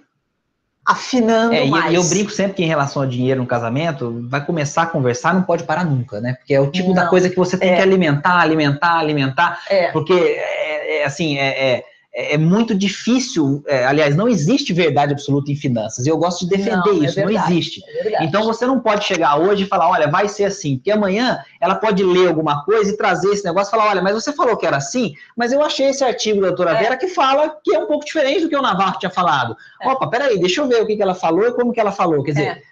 [0.85, 1.91] afinando é, mais.
[1.91, 5.33] E eu brinco sempre que em relação ao dinheiro no casamento, vai começar a conversar,
[5.33, 6.33] não pode parar nunca, né?
[6.33, 7.75] Porque é o tipo não, da coisa que você tem é.
[7.75, 9.91] que alimentar, alimentar, alimentar, é.
[9.91, 11.83] porque, é, é assim, é,
[12.17, 16.05] é é, muito difícil, é, aliás, não existe verdade absoluta em finanças.
[16.05, 17.81] E eu gosto de defender não, é isso, é verdade, não existe.
[17.85, 21.43] É então você não pode chegar hoje e falar, olha, vai ser assim, porque amanhã
[21.59, 24.55] ela pode ler alguma coisa e trazer esse negócio e falar, olha, mas você falou
[24.55, 26.83] que era assim, mas eu achei esse artigo da doutora é.
[26.83, 29.55] Vera que fala que é um pouco diferente do que o Navarro tinha falado.
[29.83, 32.23] Opa, peraí, deixa eu ver o que, que ela falou e como que ela falou.
[32.23, 32.63] Quer dizer,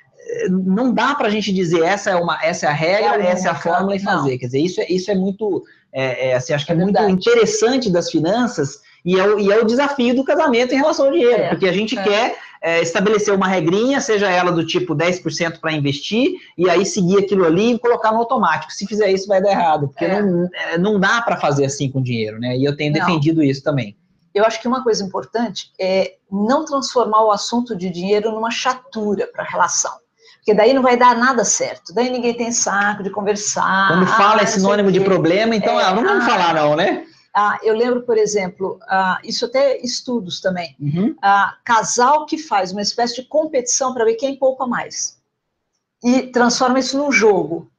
[0.50, 3.50] não dá para a gente dizer essa é uma essa é a regra, é essa
[3.50, 4.32] é a fórmula e fazer.
[4.32, 4.38] Não.
[4.38, 5.66] Quer dizer, isso é, isso é muito,
[6.34, 9.66] assim, acho que é, é muito interessante das finanças e é, o, e é o
[9.66, 12.04] desafio do casamento em relação ao dinheiro, é, porque a gente é.
[12.04, 17.18] quer é, estabelecer uma regrinha, seja ela do tipo 10% para investir, e aí seguir
[17.18, 18.72] aquilo ali e colocar no automático.
[18.72, 20.22] Se fizer isso, vai dar errado, porque é.
[20.22, 22.58] não, é, não dá para fazer assim com dinheiro, né?
[22.58, 23.00] E eu tenho não.
[23.06, 23.98] defendido isso também.
[24.34, 29.28] Eu acho que uma coisa importante é não transformar o assunto de dinheiro numa chatura
[29.28, 29.92] para a relação.
[30.38, 31.94] Porque daí não vai dar nada certo.
[31.94, 33.90] Daí ninguém tem saco de conversar.
[33.90, 36.76] Quando fala ah, é sinônimo de problema, então é, ah, não vamos ah, falar não,
[36.76, 37.06] né?
[37.36, 41.16] Ah, eu lembro, por exemplo, ah, isso até estudos também, uhum.
[41.22, 45.18] ah, casal que faz uma espécie de competição para ver quem poupa mais
[46.04, 47.72] e transforma isso num jogo.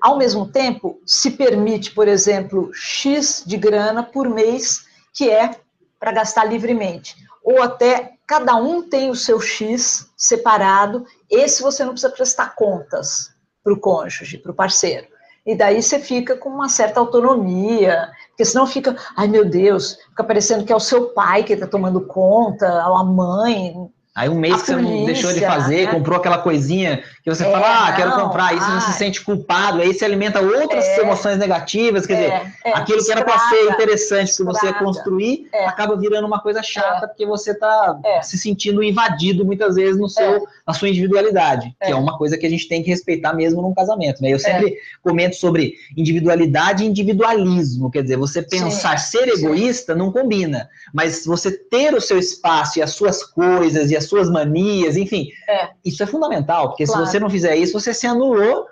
[0.00, 5.50] Ao mesmo tempo, se permite, por exemplo, X de grana por mês, que é
[5.98, 7.16] para gastar livremente.
[7.42, 13.34] Ou até cada um tem o seu X separado, esse você não precisa prestar contas
[13.62, 15.06] para o cônjuge, para o parceiro.
[15.44, 20.24] E daí você fica com uma certa autonomia, porque senão fica, ai meu Deus, fica
[20.24, 23.72] parecendo que é o seu pai que está tomando conta, a mãe,
[24.14, 25.92] Aí um mês a que polícia, você não deixou de fazer, né?
[25.92, 29.80] comprou aquela coisinha que você é, fala, ah, quero comprar, isso você se sente culpado,
[29.80, 33.38] aí você alimenta outras é, emoções negativas, quer é, dizer, é, aquilo que era para
[33.48, 35.66] ser interessante para você construir, é.
[35.66, 40.46] acaba virando uma coisa chata, porque você está se sentindo invadido muitas vezes no seu,
[40.64, 41.96] na sua individualidade, que é.
[41.96, 44.30] uma coisa que a gente tem que respeitar mesmo num casamento, né?
[44.30, 49.98] Eu sempre comento sobre individualidade e individualismo, quer dizer, você pensar sim, ser egoísta sim.
[49.98, 54.30] não combina, mas você ter o seu espaço e as suas coisas e as suas
[54.30, 55.28] manias, enfim.
[55.48, 55.68] É.
[55.84, 57.04] Isso é fundamental, porque claro.
[57.04, 58.66] se você não fizer isso, você se anulou.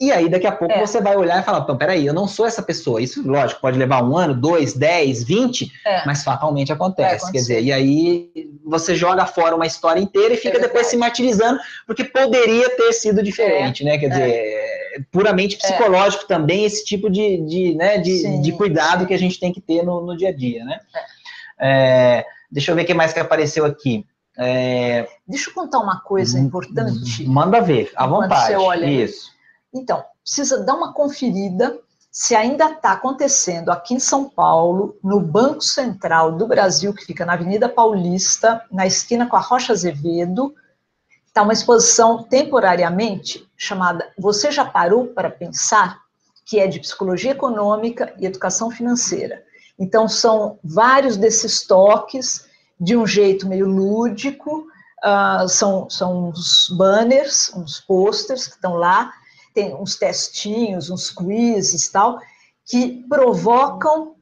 [0.00, 0.80] E aí, daqui a pouco, é.
[0.80, 3.02] você vai olhar e falar: peraí, eu não sou essa pessoa.
[3.02, 6.06] Isso, lógico, pode levar um ano, dois, dez, vinte, é.
[6.06, 7.28] mas fatalmente acontece.
[7.28, 8.30] É, Quer dizer, e aí
[8.64, 12.92] você joga fora uma história inteira e fica é depois se martirizando, porque poderia ter
[12.94, 13.98] sido diferente, né?
[13.98, 14.08] Quer é.
[14.08, 14.70] dizer,
[15.12, 19.06] puramente psicológico também esse tipo de, de, né, de, sim, de cuidado sim.
[19.06, 20.80] que a gente tem que ter no, no dia a dia, né?
[22.50, 24.04] deixa eu ver o que mais que apareceu aqui.
[24.40, 25.08] É...
[25.26, 27.26] Deixa eu contar uma coisa hum, importante.
[27.26, 28.46] Manda ver, à vontade.
[28.46, 28.86] Você olha.
[28.86, 29.30] Isso.
[29.72, 31.78] Então, precisa dar uma conferida
[32.10, 37.24] se ainda está acontecendo aqui em São Paulo, no Banco Central do Brasil, que fica
[37.24, 40.52] na Avenida Paulista, na esquina com a Rocha Azevedo,
[41.26, 46.00] está uma exposição temporariamente chamada Você já parou para pensar?
[46.50, 49.44] que é de psicologia econômica e educação financeira.
[49.78, 52.44] Então, são vários desses toques,
[52.80, 54.66] de um jeito meio lúdico,
[55.04, 59.12] uh, são, são uns banners, uns posters que estão lá,
[59.54, 62.18] tem uns testinhos, uns quizzes tal,
[62.64, 64.14] que provocam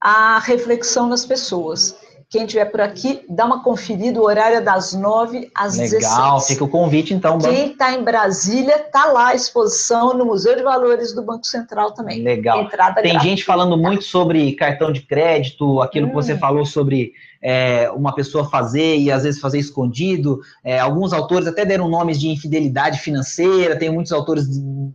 [0.00, 1.94] a reflexão nas pessoas.
[2.30, 6.12] Quem estiver por aqui, dá uma conferida, o horário é das 9 às Legal, 16.
[6.12, 7.38] Legal, fica o convite então.
[7.38, 11.90] Quem está em Brasília, está lá a exposição no Museu de Valores do Banco Central
[11.90, 12.22] também.
[12.22, 12.62] Legal.
[12.62, 13.28] Entrada Tem gratuita.
[13.28, 16.10] gente falando muito sobre cartão de crédito, aquilo hum.
[16.10, 16.38] que você hum.
[16.38, 20.40] falou sobre é, uma pessoa fazer e às vezes fazer escondido.
[20.62, 24.46] É, alguns autores até deram nomes de infidelidade financeira, tem muitos autores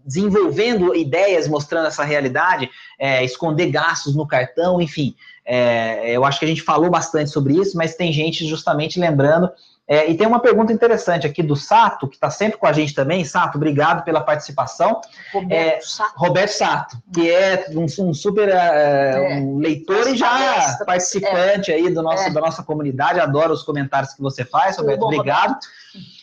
[0.06, 5.16] desenvolvendo ideias mostrando essa realidade, é, esconder gastos no cartão, enfim.
[5.46, 9.50] É, eu acho que a gente falou bastante sobre isso, mas tem gente justamente lembrando.
[9.88, 12.96] É, e tem uma pergunta interessante aqui do Sato, que está sempre com a gente
[12.96, 13.24] também.
[13.24, 15.00] Sato, obrigado pela participação.
[15.32, 16.14] Roberto é, Sato.
[16.16, 19.40] Roberto Sato, que é um, um super é, é.
[19.40, 23.20] um leitor e já participante aí do nosso, da nossa comunidade.
[23.20, 25.02] Adoro os comentários que você faz, Roberto.
[25.02, 25.50] Bom, obrigado.
[25.50, 25.68] Roberto.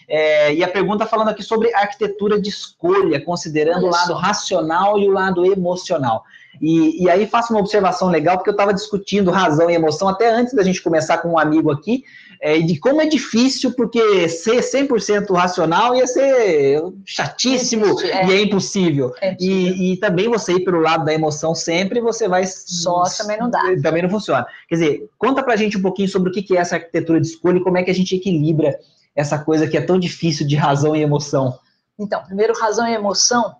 [0.09, 5.09] É, e a pergunta falando aqui sobre arquitetura de escolha, considerando o lado racional e
[5.09, 6.25] o lado emocional.
[6.61, 10.31] E, e aí faço uma observação legal, porque eu estava discutindo razão e emoção até
[10.31, 12.05] antes da gente começar com um amigo aqui,
[12.41, 18.27] é, de como é difícil, porque ser 100% racional ia ser chatíssimo é.
[18.27, 19.15] e é impossível.
[19.21, 22.45] É e, e, também você ir pelo lado da emoção sempre, você vai...
[22.47, 23.63] Só também não dá.
[23.83, 24.45] Também não funciona.
[24.69, 27.59] Quer dizer, conta pra gente um pouquinho sobre o que é essa arquitetura de escolha
[27.59, 28.77] e como é que a gente equilibra
[29.15, 31.59] essa coisa que é tão difícil de razão e emoção.
[31.99, 33.55] Então, primeiro, razão e emoção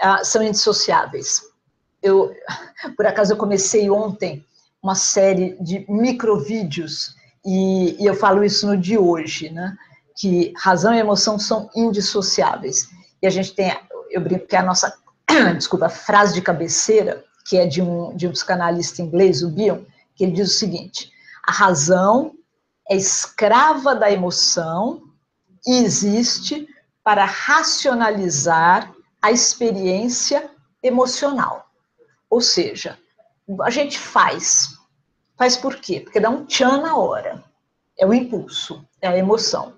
[0.00, 1.55] ah, são indissociáveis
[2.06, 2.34] eu,
[2.96, 4.44] por acaso, eu comecei ontem
[4.82, 9.76] uma série de microvídeos, e, e eu falo isso no de hoje, né?
[10.16, 12.88] Que razão e emoção são indissociáveis.
[13.20, 13.76] E a gente tem,
[14.10, 14.96] eu brinco que é a nossa,
[15.56, 19.82] desculpa, frase de cabeceira, que é de um, de um psicanalista inglês, o Bion,
[20.14, 21.10] que ele diz o seguinte:
[21.46, 22.32] a razão
[22.88, 25.02] é escrava da emoção
[25.66, 26.68] e existe
[27.04, 30.50] para racionalizar a experiência
[30.82, 31.65] emocional.
[32.30, 32.98] Ou seja,
[33.62, 34.76] a gente faz.
[35.36, 36.00] Faz por quê?
[36.00, 37.44] Porque dá um tchan na hora.
[37.98, 39.74] É o impulso, é a emoção.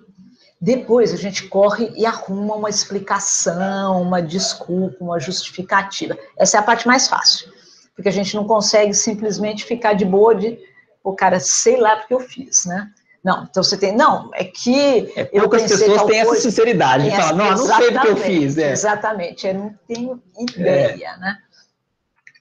[0.60, 6.18] Depois a gente corre e arruma uma explicação, uma desculpa, uma justificativa.
[6.36, 7.52] Essa é a parte mais fácil.
[7.94, 10.58] Porque a gente não consegue simplesmente ficar de boa de,
[11.02, 12.90] o cara, sei lá porque eu fiz, né?
[13.24, 15.12] Não, então você tem, não, é que.
[15.16, 18.56] É, poucas pessoas têm essa sinceridade, de falar, não, não sei porque eu fiz.
[18.56, 18.72] É.
[18.72, 21.18] Exatamente, eu não tenho ideia, é.
[21.18, 21.38] né?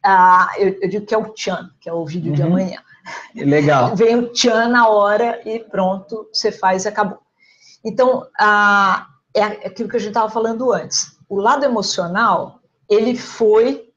[0.10, 2.36] Ah, eu, eu, digo que é o Tchan, que é o vídeo uhum.
[2.36, 2.82] de amanhã.
[3.36, 3.94] Legal.
[3.98, 7.20] Vem o Tchan na hora e pronto, você faz e acabou.
[7.84, 11.18] Então, ah, é aquilo que a gente estava falando antes.
[11.28, 13.90] O lado emocional, ele foi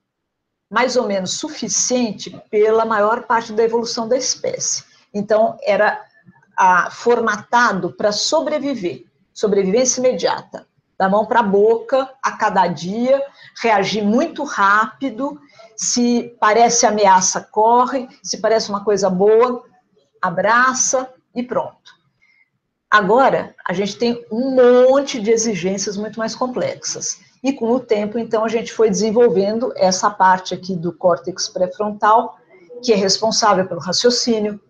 [0.69, 4.83] mais ou menos suficiente pela maior parte da evolução da espécie.
[5.15, 6.05] Então, era
[6.59, 10.67] ah, formatado para sobreviver, sobrevivência imediata,
[10.99, 13.25] da mão para a boca a cada dia,
[13.63, 15.41] reagir muito rápido
[15.81, 19.65] se parece ameaça, corre, se parece uma coisa boa,
[20.21, 21.99] abraça e pronto.
[22.91, 27.21] Agora, a gente tem um monte de exigências muito mais complexas.
[27.43, 32.37] E com o tempo, então, a gente foi desenvolvendo essa parte aqui do córtex pré-frontal,
[32.85, 34.61] que é responsável pelo raciocínio,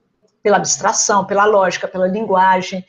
[0.45, 2.87] pela abstração, pela lógica, pela linguagem,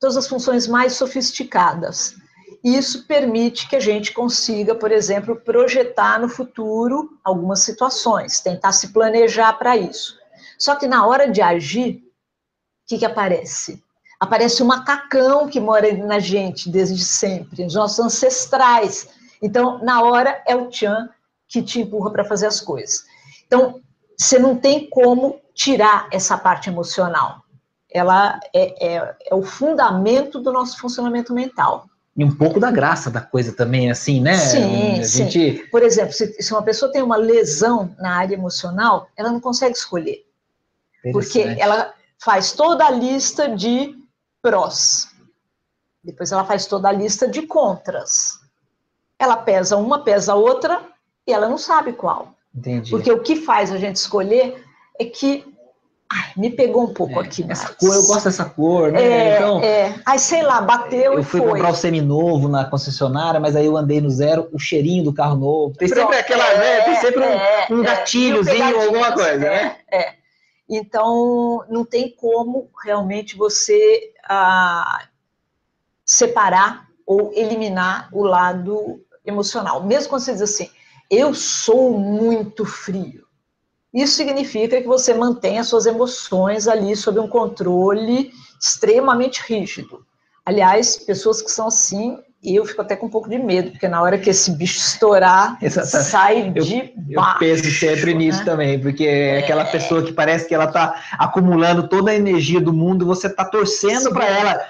[0.00, 2.16] todas as funções mais sofisticadas.
[2.62, 8.92] Isso permite que a gente consiga, por exemplo, projetar no futuro algumas situações, tentar se
[8.92, 10.16] planejar para isso.
[10.56, 13.82] Só que na hora de agir, o que, que aparece?
[14.20, 19.08] Aparece o macacão que mora na gente desde sempre, os nossos ancestrais.
[19.42, 21.08] Então, na hora, é o Tchan
[21.48, 23.04] que te empurra para fazer as coisas.
[23.44, 23.80] Então,
[24.16, 27.42] você não tem como tirar essa parte emocional.
[27.90, 33.10] Ela é, é, é o fundamento do nosso funcionamento mental e um pouco da graça
[33.10, 34.34] da coisa também, assim, né?
[34.36, 35.30] Sim, a sim.
[35.30, 35.68] Gente...
[35.70, 39.76] Por exemplo, se, se, uma pessoa tem uma lesão na área emocional, ela não consegue
[39.76, 40.24] escolher.
[41.10, 43.96] Porque ela faz toda a lista de
[44.42, 45.08] prós.
[46.04, 48.38] Depois ela faz toda a lista de contras.
[49.18, 50.82] Ela pesa uma, pesa outra,
[51.26, 52.34] e ela não sabe qual.
[52.54, 52.90] Entendi.
[52.90, 54.64] Porque o que faz a gente escolher
[54.98, 55.51] é que
[56.14, 57.42] Ai, me pegou um pouco é, aqui.
[57.48, 57.76] Essa mas...
[57.76, 59.02] cor, eu gosto dessa cor, né?
[59.02, 59.94] É, então, é.
[60.04, 61.48] Aí, sei lá, bateu Eu fui foi.
[61.48, 65.36] comprar o seminovo na concessionária, mas aí eu andei no zero, o cheirinho do carro
[65.36, 65.74] novo.
[65.74, 66.80] Tem Pronto, sempre aquela, é, né?
[66.82, 67.86] Tem sempre um, é, um é.
[67.86, 69.76] gatilhozinho ou alguma coisa, né?
[69.90, 70.12] É.
[70.68, 75.06] Então, não tem como realmente você ah,
[76.04, 79.82] separar ou eliminar o lado emocional.
[79.82, 80.70] Mesmo quando você diz assim,
[81.10, 83.24] eu sou muito frio.
[83.92, 90.04] Isso significa que você mantém as suas emoções ali sob um controle extremamente rígido.
[90.44, 94.02] Aliás, pessoas que são assim, eu fico até com um pouco de medo, porque na
[94.02, 96.10] hora que esse bicho estourar, Exatamente.
[96.10, 97.34] sai de eu, baixo.
[97.34, 98.44] Eu penso sempre nisso né?
[98.44, 102.72] também, porque é aquela pessoa que parece que ela está acumulando toda a energia do
[102.72, 104.66] mundo, você está torcendo para ela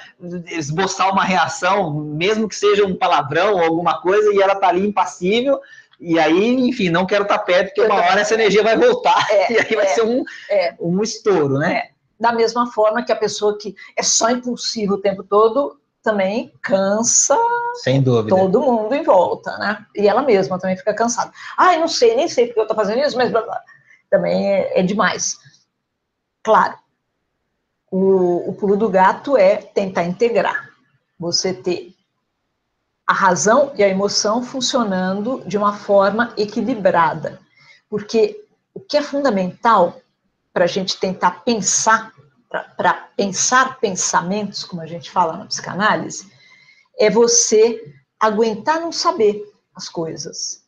[0.50, 4.86] esboçar uma reação, mesmo que seja um palavrão ou alguma coisa, e ela está ali
[4.86, 5.58] impassível,
[6.04, 9.52] e aí, enfim, não quero estar perto, porque uma hora essa energia vai voltar é,
[9.52, 11.76] e aí vai é, ser um, é, um estouro, né?
[11.76, 11.90] É.
[12.18, 17.38] Da mesma forma que a pessoa que é só impulsiva o tempo todo também cansa
[17.84, 18.36] Sem dúvida.
[18.36, 19.86] todo mundo em volta, né?
[19.94, 21.32] E ela mesma também fica cansada.
[21.56, 23.60] Ai, não sei, nem sei porque eu estou fazendo isso, mas blá, blá.
[24.10, 25.38] também é, é, demais.
[26.42, 26.76] Claro,
[27.92, 30.68] o, o pulo do gato é tentar integrar.
[31.18, 31.91] Você ter
[33.12, 37.38] a razão e a emoção funcionando de uma forma equilibrada.
[37.86, 38.42] Porque
[38.72, 40.00] o que é fundamental
[40.50, 42.10] para a gente tentar pensar,
[42.74, 46.32] para pensar pensamentos, como a gente fala na psicanálise,
[46.98, 49.44] é você aguentar não saber
[49.74, 50.62] as coisas.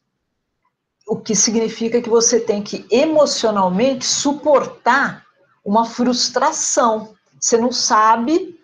[1.09, 5.25] O que significa que você tem que emocionalmente suportar
[5.65, 7.15] uma frustração.
[7.41, 8.61] Você não sabe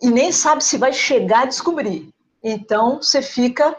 [0.00, 2.11] e nem sabe se vai chegar a descobrir.
[2.42, 3.76] Então, você fica.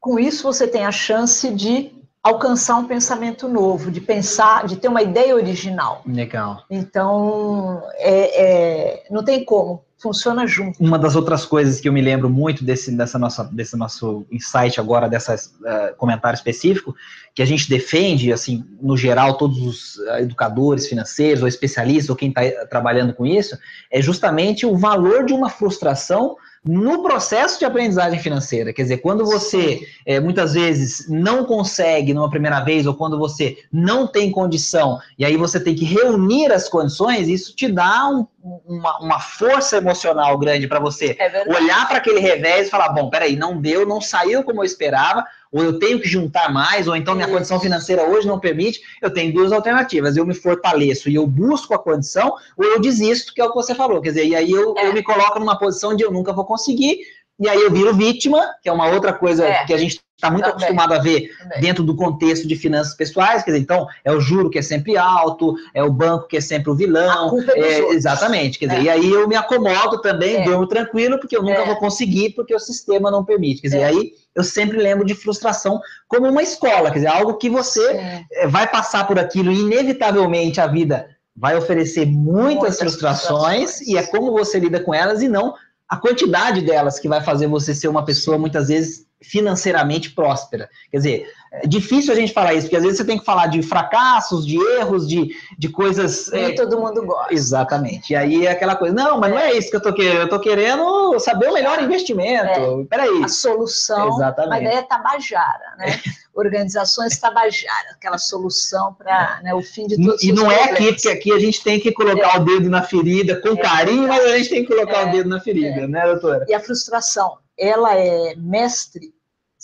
[0.00, 4.88] Com isso, você tem a chance de alcançar um pensamento novo, de pensar, de ter
[4.88, 6.02] uma ideia original.
[6.06, 6.64] Legal.
[6.70, 10.78] Então, é, é, não tem como, funciona junto.
[10.78, 14.78] Uma das outras coisas que eu me lembro muito desse, dessa nossa, desse nosso insight
[14.78, 16.94] agora, desse uh, comentário específico,
[17.34, 22.16] que a gente defende, assim, no geral, todos os uh, educadores financeiros, ou especialistas, ou
[22.16, 23.56] quem está trabalhando com isso,
[23.90, 28.72] é justamente o valor de uma frustração no processo de aprendizagem financeira.
[28.72, 33.58] Quer dizer, quando você é, muitas vezes não consegue numa primeira vez, ou quando você
[33.70, 38.26] não tem condição, e aí você tem que reunir as condições, isso te dá um,
[38.66, 43.10] uma, uma, força emocional grande para você é olhar para aquele revés e falar: bom,
[43.10, 45.24] peraí, não deu, não saiu como eu esperava,
[45.54, 49.08] ou eu tenho que juntar mais, ou então minha condição financeira hoje não permite, eu
[49.08, 50.16] tenho duas alternativas.
[50.16, 53.54] Eu me fortaleço e eu busco a condição, ou eu desisto, que é o que
[53.54, 54.02] você falou.
[54.02, 54.88] Quer dizer, e aí eu, é.
[54.88, 56.98] eu me coloco numa posição de eu nunca vou conseguir,
[57.38, 59.64] e aí eu viro vítima, que é uma outra coisa é.
[59.64, 60.56] que a gente está muito Também.
[60.56, 61.60] acostumado a ver Também.
[61.60, 64.96] dentro do contexto de finanças pessoais, quer dizer, então é o juro que é sempre
[64.96, 68.82] alto, é o banco que é sempre o vilão, é é, exatamente, quer dizer, é.
[68.84, 70.44] e aí eu me acomodo também, é.
[70.44, 71.66] durmo tranquilo, porque eu nunca é.
[71.66, 73.84] vou conseguir, porque o sistema não permite, quer dizer, é.
[73.86, 78.46] aí eu sempre lembro de frustração como uma escola, quer dizer, algo que você eh,
[78.46, 83.98] vai passar por aquilo e inevitavelmente a vida vai oferecer muitas, muitas frustrações, frustrações, e
[83.98, 85.54] é como você lida com elas e não
[85.88, 90.68] a quantidade delas que vai fazer você ser uma pessoa muitas vezes financeiramente próspera.
[90.90, 93.46] Quer dizer, é difícil a gente falar isso, porque às vezes você tem que falar
[93.46, 96.28] de fracassos, de erros, de, de coisas.
[96.32, 96.54] Nem é...
[96.54, 97.32] todo mundo gosta.
[97.32, 98.12] Exatamente.
[98.12, 100.28] E aí é aquela coisa, não, mas não é isso que eu tô querendo, eu
[100.28, 102.82] tô querendo saber o melhor investimento.
[102.82, 102.84] É.
[102.90, 103.22] Peraí.
[103.22, 104.08] A solução.
[104.08, 104.54] Exatamente.
[104.54, 105.90] A ideia é tabajara, né?
[105.90, 106.24] É.
[106.34, 110.16] Organizações tabajara, aquela solução para né, o fim de tudo.
[110.20, 112.38] E não é aqui, porque aqui a gente tem que colocar é.
[112.40, 113.56] o dedo na ferida com é.
[113.56, 116.44] carinho, mas a gente tem que colocar o dedo na ferida, né, doutora?
[116.48, 119.13] E a frustração, ela é mestre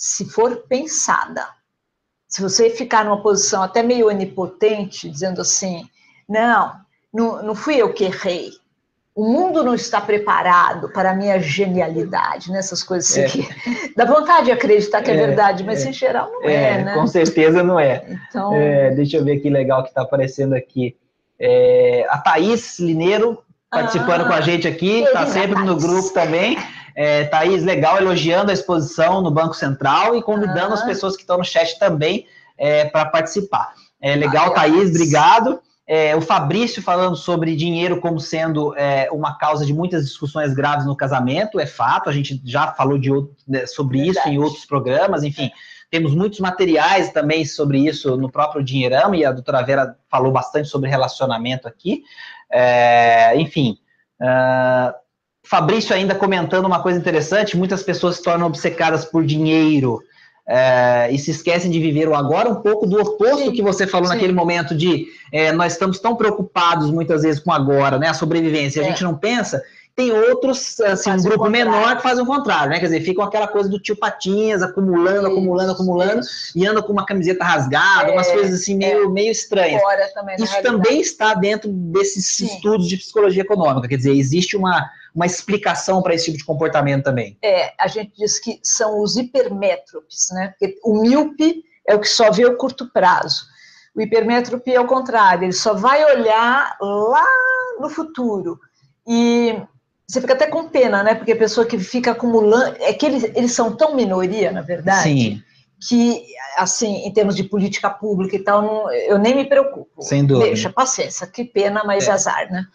[0.01, 1.47] se for pensada
[2.27, 5.87] se você ficar numa posição até meio onipotente, dizendo assim,
[6.27, 6.73] não,
[7.13, 8.49] não, não fui eu que errei,
[9.13, 13.25] o mundo não está preparado para a minha genialidade, nessas coisas é.
[13.25, 13.47] que
[13.95, 15.89] dá vontade de acreditar que é, é verdade, mas é.
[15.89, 16.93] em geral não é, é, né?
[16.95, 18.03] Com certeza não é.
[18.27, 18.55] Então...
[18.55, 20.97] É, deixa eu ver que legal que está aparecendo aqui.
[21.37, 26.57] É, a Thaís Lineiro participando ah, com a gente aqui, está sempre no grupo também.
[26.95, 30.75] É, Thaís, legal, elogiando a exposição no Banco Central e convidando ah.
[30.75, 32.25] as pessoas que estão no chat também
[32.57, 33.73] é, para participar.
[34.01, 35.59] É legal, ah, Thaís, obrigado.
[35.87, 40.85] É, o Fabrício falando sobre dinheiro como sendo é, uma causa de muitas discussões graves
[40.85, 44.19] no casamento, é fato, a gente já falou de outro, né, sobre Verdade.
[44.19, 45.51] isso em outros programas, enfim,
[45.89, 50.69] temos muitos materiais também sobre isso no próprio Dinheirama, e a doutora Vera falou bastante
[50.69, 52.03] sobre relacionamento aqui,
[52.49, 53.77] é, enfim,
[54.21, 54.93] uh,
[55.51, 60.01] Fabrício ainda comentando uma coisa interessante: muitas pessoas se tornam obcecadas por dinheiro.
[60.47, 63.85] é, e se esquecem de viver o agora, um pouco do oposto sim, que você
[63.85, 64.13] falou sim.
[64.13, 68.07] naquele momento de é, nós estamos tão preocupados muitas vezes com agora, né?
[68.07, 68.87] A sobrevivência, a é.
[68.87, 69.61] gente não pensa
[70.01, 72.79] tem outros, assim, um grupo menor que fazem o contrário, né?
[72.79, 76.51] Quer dizer, ficam aquela coisa do tio Patinhas, acumulando, isso, acumulando, acumulando, isso.
[76.55, 79.09] e anda com uma camiseta rasgada, é, umas coisas assim meio, é.
[79.09, 79.81] meio estranhas.
[80.13, 80.63] Também, Isso realidade.
[80.63, 82.45] também está dentro desses Sim.
[82.45, 87.03] estudos de psicologia econômica, quer dizer, existe uma, uma explicação para esse tipo de comportamento
[87.03, 87.37] também.
[87.43, 90.53] É, a gente diz que são os hipermétropes, né?
[90.57, 93.45] Porque o míope é o que só vê o curto prazo.
[93.95, 97.25] O hipermétrope é o contrário, ele só vai olhar lá
[97.79, 98.59] no futuro.
[99.07, 99.61] E
[100.11, 101.15] você fica até com pena, né?
[101.15, 102.75] Porque a pessoa que fica acumulando.
[102.81, 105.03] É que eles, eles são tão minoria, na verdade.
[105.03, 105.43] Sim.
[105.87, 106.25] Que,
[106.57, 110.01] assim, em termos de política pública e tal, não, eu nem me preocupo.
[110.01, 110.47] Sem dúvida.
[110.47, 112.11] Deixa, paciência, que pena, mas é.
[112.11, 112.65] azar, né?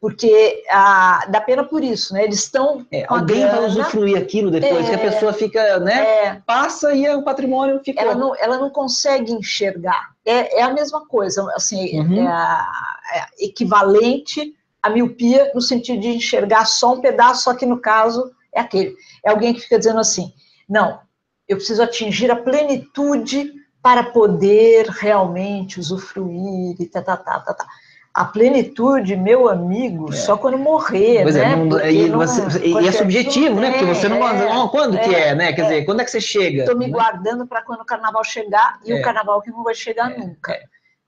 [0.00, 2.24] Porque ah, dá pena por isso, né?
[2.24, 2.86] Eles estão.
[2.90, 5.10] É, alguém grana, vai usufruir aquilo depois, é, que a é.
[5.10, 6.24] pessoa fica, né?
[6.24, 8.00] É, passa e o patrimônio fica.
[8.00, 10.12] Ela não, ela não consegue enxergar.
[10.24, 12.24] É, é a mesma coisa, assim, uhum.
[12.24, 12.66] é, a,
[13.14, 14.54] é equivalente
[14.86, 18.94] a miopia no sentido de enxergar só um pedaço, só que no caso é aquele.
[19.24, 20.32] É alguém que fica dizendo assim:
[20.68, 21.00] não,
[21.48, 27.66] eu preciso atingir a plenitude para poder realmente usufruir e tá, tá, tá, tá, tá.
[28.14, 30.16] A plenitude, meu amigo, é.
[30.16, 31.52] só quando morrer, pois é, né?
[31.52, 33.72] É, não, e, não, você, e é subjetivo, né?
[33.72, 35.52] Porque você não é, quando é, que é, né?
[35.52, 36.62] Quer dizer, quando é que você chega?
[36.62, 36.92] Estou me né?
[36.92, 40.58] guardando para quando o carnaval chegar e o carnaval que não vai chegar nunca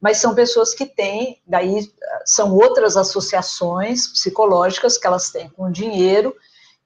[0.01, 1.91] mas são pessoas que têm, daí
[2.25, 6.35] são outras associações psicológicas que elas têm com dinheiro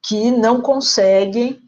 [0.00, 1.60] que não conseguem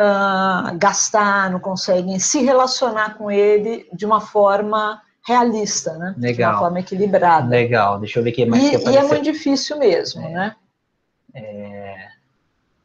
[0.00, 6.14] uh, gastar, não conseguem se relacionar com ele de uma forma realista, né?
[6.18, 6.50] Legal.
[6.50, 7.48] De uma forma equilibrada.
[7.48, 10.30] Legal, deixa eu ver aqui mais e, que E é muito difícil mesmo, é.
[10.30, 10.56] né?
[11.34, 12.08] É...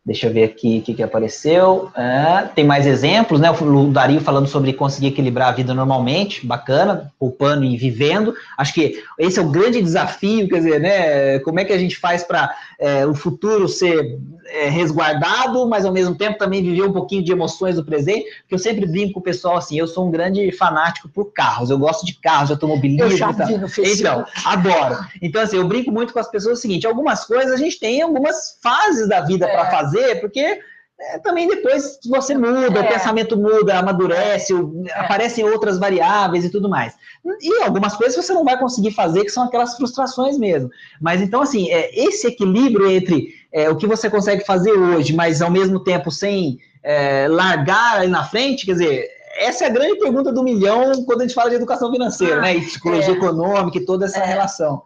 [0.05, 1.89] Deixa eu ver aqui o que, que apareceu.
[1.95, 3.49] É, tem mais exemplos, né?
[3.49, 8.35] O Dario falando sobre conseguir equilibrar a vida normalmente, bacana, poupando e vivendo.
[8.55, 11.39] Acho que esse é o grande desafio, quer dizer, né?
[11.39, 15.91] Como é que a gente faz para é, o futuro ser é, resguardado, mas ao
[15.91, 18.25] mesmo tempo também viver um pouquinho de emoções do presente?
[18.41, 21.71] Porque eu sempre brinco com o pessoal assim, eu sou um grande fanático por carros,
[21.71, 23.05] eu gosto de carros, de automobilismo.
[23.05, 25.03] Eu já vi no Então, adoro.
[25.19, 28.03] Então, assim, eu brinco muito com as pessoas o seguinte: algumas coisas a gente tem
[28.03, 29.71] algumas fases da vida para é.
[29.71, 30.59] fazer fazer, porque
[30.97, 32.81] é, também depois você muda, é.
[32.81, 34.99] o pensamento muda, amadurece, é.
[34.99, 36.93] aparecem outras variáveis e tudo mais.
[37.41, 40.69] E algumas coisas você não vai conseguir fazer, que são aquelas frustrações mesmo.
[41.01, 45.41] Mas então, assim, é, esse equilíbrio entre é, o que você consegue fazer hoje, mas
[45.41, 49.99] ao mesmo tempo sem é, largar ali na frente, quer dizer, essa é a grande
[49.99, 52.55] pergunta do milhão quando a gente fala de educação financeira, ah, né?
[52.55, 53.17] E psicologia é.
[53.17, 54.83] econômica e toda essa relação.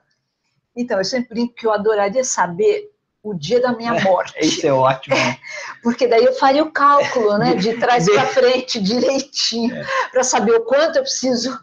[0.75, 2.89] Então, eu sempre brinco que eu adoraria saber
[3.23, 4.33] o dia da minha morte.
[4.39, 5.15] Isso é ótimo.
[5.83, 9.85] Porque daí eu faria o cálculo, né, de trás para frente, direitinho, é.
[10.11, 11.57] para saber o quanto eu preciso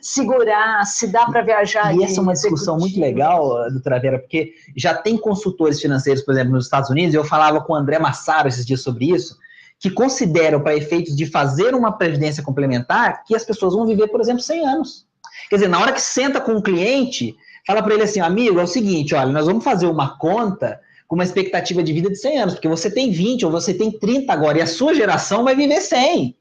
[0.00, 1.94] segurar, se dá para viajar.
[1.94, 6.32] E essa é uma discussão muito legal, doutora Vera, porque já tem consultores financeiros, por
[6.32, 9.36] exemplo, nos Estados Unidos, eu falava com o André Massaro esses dias sobre isso,
[9.80, 14.20] que consideram, para efeitos de fazer uma previdência complementar, que as pessoas vão viver, por
[14.20, 15.06] exemplo, 100 anos.
[15.48, 17.34] Quer dizer, na hora que senta com o cliente,
[17.66, 20.78] fala para ele assim, amigo, é o seguinte, olha, nós vamos fazer uma conta
[21.12, 23.90] com uma expectativa de vida de 100 anos, porque você tem 20 ou você tem
[23.90, 26.34] 30 agora, e a sua geração vai viver 100.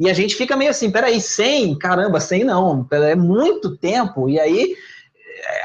[0.00, 1.76] E a gente fica meio assim, peraí, 100?
[1.78, 4.74] Caramba, 100 não, é muito tempo, e aí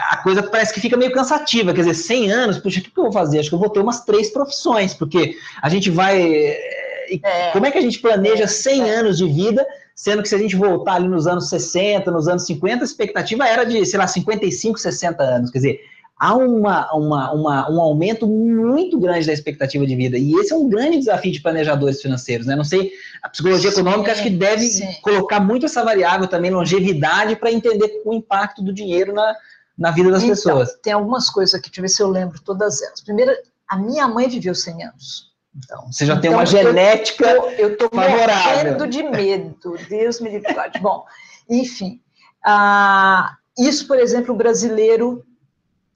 [0.10, 3.04] a coisa parece que fica meio cansativa, quer dizer, 100 anos, puxa, o que eu
[3.06, 3.40] vou fazer?
[3.40, 6.22] Acho que eu vou ter umas três profissões, porque a gente vai...
[6.22, 8.96] É, como é que a gente planeja 100 é.
[8.96, 12.46] anos de vida, sendo que se a gente voltar ali nos anos 60, nos anos
[12.46, 15.80] 50, a expectativa era de, sei lá, 55, 60 anos, quer dizer,
[16.22, 20.20] há uma, uma, uma, um aumento muito grande da expectativa de vida.
[20.20, 22.46] E esse é um grande desafio de planejadores financeiros.
[22.46, 22.56] Né?
[22.56, 22.92] Não sei,
[23.24, 24.88] a psicologia sim, econômica acho que deve sim.
[25.02, 29.36] colocar muito essa variável também, longevidade, para entender o impacto do dinheiro na,
[29.76, 30.78] na vida das então, pessoas.
[30.84, 33.02] Tem algumas coisas aqui, deixa eu ver se eu lembro todas elas.
[33.02, 33.32] Primeiro,
[33.68, 35.32] a minha mãe viveu 100 anos.
[35.58, 40.22] Então, você já então, tem uma genética eu tô, eu tô morrendo de medo, Deus
[40.22, 40.54] me livre.
[40.80, 41.04] Bom,
[41.50, 42.00] enfim,
[42.46, 45.26] ah, isso, por exemplo, o brasileiro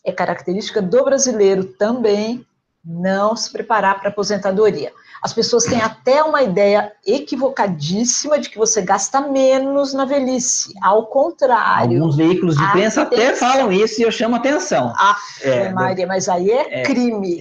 [0.06, 2.46] é característica do brasileiro também
[2.84, 4.94] não se preparar para aposentadoria.
[5.22, 10.72] As pessoas têm até uma ideia equivocadíssima de que você gasta menos na velhice.
[10.84, 11.98] Ao contrário.
[11.98, 14.94] Alguns veículos de imprensa até falam isso e eu chamo atenção.
[14.96, 17.40] Aff, é, Maria, mas aí é, é crime.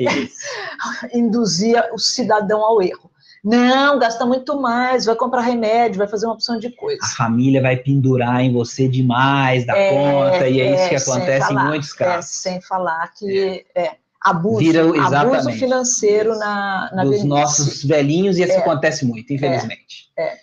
[1.13, 3.11] Induzir o cidadão ao erro.
[3.45, 7.05] Não, gasta muito mais, vai comprar remédio, vai fazer uma opção de coisa.
[7.05, 11.11] A família vai pendurar em você demais da é, conta, e é, é, isso que
[11.11, 12.31] acontece falar, em muitos é, casos.
[12.31, 14.85] É, sem falar que é, é abuso, Vira,
[15.21, 17.27] abuso financeiro na, na Dos velhice.
[17.27, 20.11] nossos velhinhos, e isso acontece muito, infelizmente.
[20.19, 20.39] É,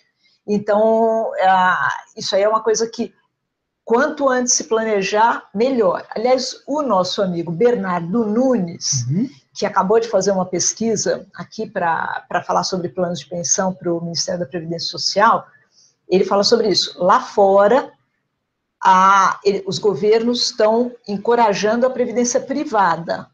[0.46, 1.32] Então,
[2.16, 3.12] isso aí é uma coisa que,
[3.84, 6.06] quanto antes se planejar, melhor.
[6.14, 9.28] Aliás, o nosso amigo Bernardo Nunes, uhum.
[9.54, 14.00] Que acabou de fazer uma pesquisa aqui para falar sobre planos de pensão para o
[14.00, 15.46] Ministério da Previdência Social,
[16.08, 16.94] ele fala sobre isso.
[17.02, 17.92] Lá fora,
[18.82, 23.28] a, ele, os governos estão encorajando a previdência privada,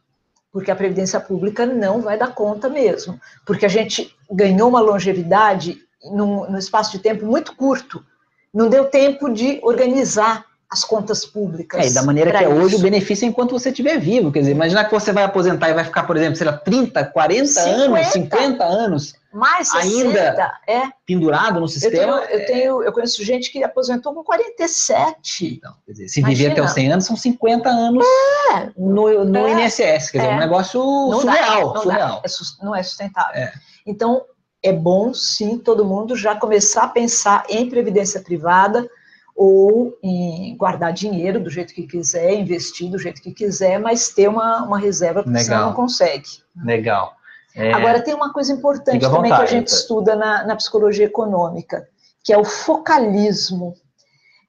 [0.53, 5.81] porque a previdência pública não vai dar conta mesmo, porque a gente ganhou uma longevidade
[6.05, 8.05] num, num espaço de tempo muito curto,
[8.53, 11.81] não deu tempo de organizar as contas públicas.
[11.83, 14.31] É, e da maneira que é hoje, o benefício é enquanto você estiver vivo.
[14.31, 17.07] Quer dizer, imaginar que você vai aposentar e vai ficar, por exemplo, sei lá, 30,
[17.07, 19.14] 40 50, anos, 50 anos.
[19.33, 20.83] Mais 60, ainda é.
[21.07, 22.19] pendurado no sistema.
[22.19, 25.57] Eu, tenho, eu, tenho, eu conheço gente que aposentou com 47.
[25.59, 26.51] Então, quer dizer, se Imagina.
[26.51, 28.07] viver até os 100 anos, são 50 anos
[28.53, 30.11] é, no, no é, INSS.
[30.11, 31.69] Quer dizer, é um negócio não surreal.
[31.69, 32.23] Dá, não, surreal.
[32.23, 33.43] Dá, é, não é sustentável.
[33.43, 33.53] É.
[33.87, 34.23] Então,
[34.62, 38.89] é bom, sim, todo mundo já começar a pensar em previdência privada,
[39.41, 44.28] ou em guardar dinheiro do jeito que quiser, investir do jeito que quiser, mas ter
[44.28, 45.45] uma, uma reserva porque Legal.
[45.45, 46.43] senão não consegue.
[46.64, 47.14] Legal.
[47.55, 47.72] É...
[47.72, 51.89] Agora, tem uma coisa importante também vontade, que a gente estuda na, na, psicologia econômica,
[52.24, 53.76] que é o focalismo.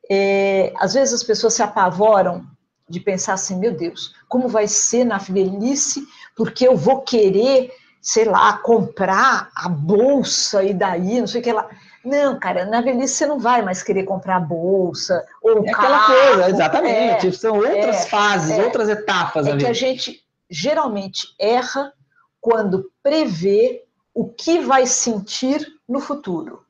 [0.09, 2.43] É, às vezes as pessoas se apavoram
[2.89, 6.03] de pensar assim, meu Deus, como vai ser na velhice,
[6.35, 7.71] porque eu vou querer,
[8.01, 11.69] sei lá, comprar a bolsa e daí, não sei o que lá.
[12.09, 16.49] Não, cara, na velhice você não vai mais querer comprar bolsa ou é aquela coisa,
[16.49, 17.27] exatamente.
[17.27, 19.45] É, São outras é, fases, é, outras etapas.
[19.45, 21.93] É que a gente geralmente erra
[22.41, 23.83] quando prevê
[24.13, 26.63] o que vai sentir no futuro.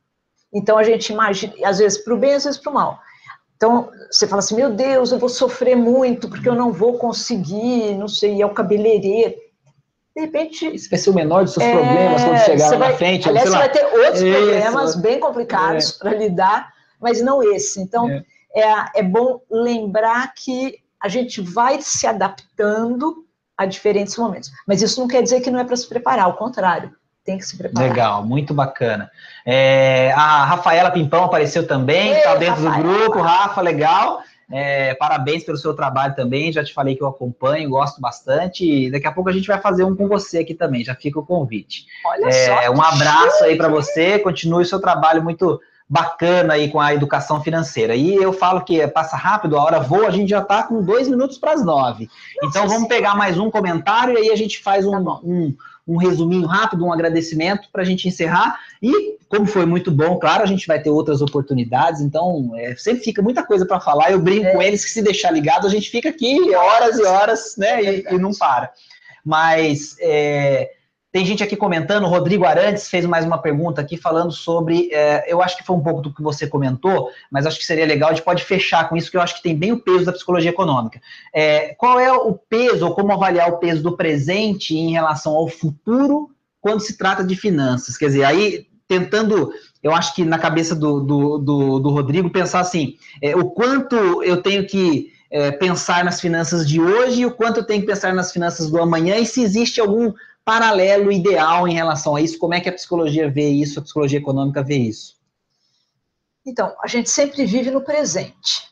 [0.54, 3.00] Então a gente imagina, às vezes para o bem, às vezes para o mal.
[3.56, 7.96] Então você fala assim, meu Deus, eu vou sofrer muito porque eu não vou conseguir,
[7.96, 9.36] não sei, é o cabeleireiro
[10.16, 10.66] de repente.
[10.68, 13.30] Esse vai ser o menor dos seus é, problemas quando chegar lá vai, na frente.
[13.30, 14.38] Aliás, você vai ter outros Isso.
[14.38, 16.00] problemas bem complicados é.
[16.00, 17.82] para lidar, mas não esse.
[17.82, 18.24] Então, é.
[18.56, 18.86] é.
[18.96, 23.26] É, bom lembrar que a gente vai se adaptando
[23.58, 24.52] a diferentes momentos.
[24.68, 26.92] Mas isso não quer dizer que não é para se preparar, ao contrário.
[27.24, 27.90] Tem que se preparar.
[27.90, 29.12] Legal, muito bacana.
[29.46, 32.78] É, a Rafaela Pimpão apareceu também, está dentro Rafaela.
[32.78, 33.22] do grupo.
[33.22, 34.24] Rafa, legal.
[34.52, 36.52] É, parabéns pelo seu trabalho também.
[36.52, 38.66] Já te falei que eu acompanho, gosto bastante.
[38.66, 40.84] E daqui a pouco a gente vai fazer um com você aqui também.
[40.84, 41.86] Já fica o convite.
[42.06, 42.72] Olha é, só.
[42.72, 44.18] Um abraço aí para você.
[44.20, 47.96] Continue o seu trabalho muito bacana aí com a educação financeira.
[47.96, 51.08] E eu falo que passa rápido, a hora voa, a gente já está com dois
[51.08, 52.08] minutos para as nove.
[52.44, 55.56] Então vamos pegar mais um comentário e aí a gente faz um, tá um,
[55.90, 58.60] um resuminho rápido, um agradecimento para a gente encerrar.
[58.82, 63.04] E, como foi muito bom, claro, a gente vai ter outras oportunidades, então é, sempre
[63.04, 64.12] fica muita coisa para falar.
[64.12, 64.52] Eu brinco é.
[64.54, 68.06] com eles que se deixar ligado, a gente fica aqui horas e horas, né, e,
[68.12, 68.72] e não para.
[69.26, 70.72] Mas é,
[71.12, 75.26] tem gente aqui comentando, o Rodrigo Arantes fez mais uma pergunta aqui falando sobre, é,
[75.28, 78.10] eu acho que foi um pouco do que você comentou, mas acho que seria legal,
[78.10, 80.12] a gente pode fechar com isso, que eu acho que tem bem o peso da
[80.12, 81.02] psicologia econômica.
[81.34, 85.48] É, qual é o peso, ou como avaliar o peso do presente em relação ao
[85.48, 86.30] futuro
[86.62, 87.98] quando se trata de finanças?
[87.98, 89.52] Quer dizer, aí tentando,
[89.82, 94.24] eu acho que na cabeça do, do, do, do Rodrigo, pensar assim, é, o quanto
[94.24, 97.88] eu tenho que é, pensar nas finanças de hoje e o quanto eu tenho que
[97.88, 100.14] pensar nas finanças do amanhã e se existe algum
[100.50, 102.40] paralelo ideal em relação a isso?
[102.40, 105.14] Como é que a psicologia vê isso, a psicologia econômica vê isso?
[106.44, 108.68] Então, a gente sempre vive no presente.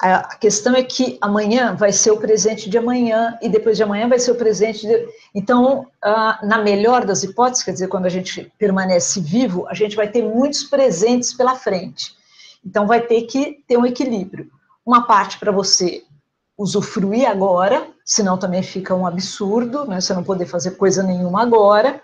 [0.00, 4.08] A questão é que amanhã vai ser o presente de amanhã e depois de amanhã
[4.08, 5.08] vai ser o presente de...
[5.34, 5.88] Então,
[6.44, 10.22] na melhor das hipóteses, quer dizer, quando a gente permanece vivo, a gente vai ter
[10.22, 12.14] muitos presentes pela frente.
[12.64, 14.48] Então, vai ter que ter um equilíbrio.
[14.86, 16.04] Uma parte para você
[16.62, 20.00] usufruir agora, senão também fica um absurdo, né?
[20.00, 22.00] Você não poder fazer coisa nenhuma agora.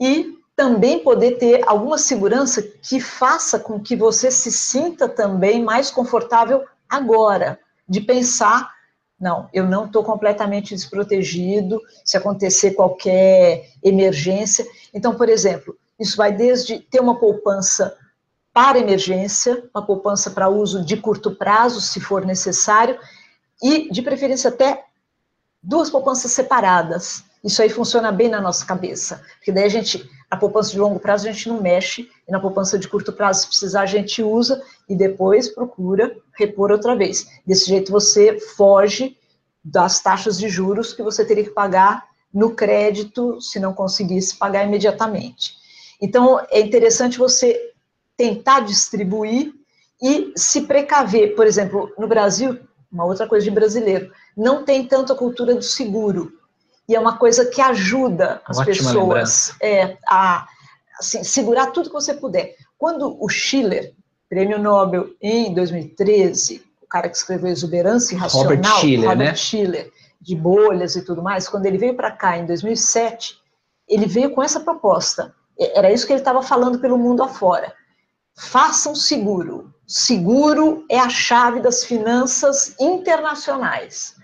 [0.00, 5.90] E também poder ter alguma segurança que faça com que você se sinta também mais
[5.90, 8.70] confortável agora, de pensar,
[9.20, 14.66] não, eu não estou completamente desprotegido, se acontecer qualquer emergência.
[14.92, 17.96] Então, por exemplo, isso vai desde ter uma poupança
[18.52, 22.98] para emergência, uma poupança para uso de curto prazo, se for necessário,
[23.62, 24.84] e, de preferência, até
[25.62, 27.24] duas poupanças separadas.
[27.42, 30.98] Isso aí funciona bem na nossa cabeça, porque daí a gente, a poupança de longo
[30.98, 34.22] prazo a gente não mexe, e na poupança de curto prazo, se precisar, a gente
[34.22, 37.28] usa e depois procura repor outra vez.
[37.46, 39.16] Desse jeito você foge
[39.64, 44.64] das taxas de juros que você teria que pagar no crédito se não conseguisse pagar
[44.64, 45.54] imediatamente.
[46.00, 47.72] Então, é interessante você
[48.16, 49.52] tentar distribuir
[50.00, 51.34] e se precaver.
[51.34, 52.58] Por exemplo, no Brasil,
[52.90, 54.10] uma outra coisa de brasileiro.
[54.36, 56.32] Não tem tanto a cultura do seguro.
[56.88, 60.46] E é uma coisa que ajuda as Ótima pessoas é, a
[60.98, 62.54] assim, segurar tudo que você puder.
[62.76, 63.92] Quando o Schiller,
[64.28, 69.34] prêmio Nobel em 2013, o cara que escreveu Exuberância Irracional, Robert Schiller, Robert né?
[69.36, 73.38] Schiller, de bolhas e tudo mais, quando ele veio para cá em 2007,
[73.86, 75.34] ele veio com essa proposta.
[75.58, 77.72] Era isso que ele estava falando pelo mundo afora.
[78.36, 79.74] Façam seguro.
[79.88, 84.14] Seguro é a chave das finanças internacionais.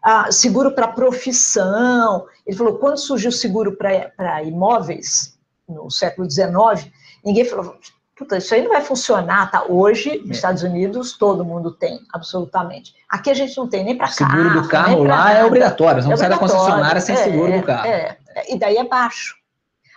[0.00, 2.24] Ah, seguro para profissão.
[2.46, 5.36] Ele falou, quando surgiu o seguro para imóveis,
[5.68, 6.88] no século XIX,
[7.24, 7.76] ninguém falou,
[8.16, 9.64] puta, isso aí não vai funcionar, tá?
[9.68, 10.32] Hoje, nos é.
[10.34, 12.94] Estados Unidos, todo mundo tem, absolutamente.
[13.08, 14.36] Aqui a gente não tem nem para carro.
[14.36, 15.32] Seguro do carro lá nada.
[15.32, 17.88] é obrigatório, não é sai da concessionária sem é, seguro do carro.
[17.88, 18.16] É,
[18.48, 19.34] e daí é baixo.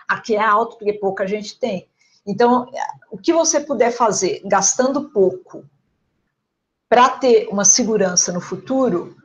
[0.08, 1.88] Aqui é alto, porque pouca gente tem.
[2.26, 2.70] Então,
[3.10, 5.64] o que você puder fazer gastando pouco
[6.88, 9.16] para ter uma segurança no futuro,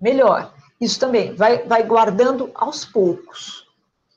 [0.00, 0.54] melhor.
[0.80, 3.66] Isso também vai, vai guardando aos poucos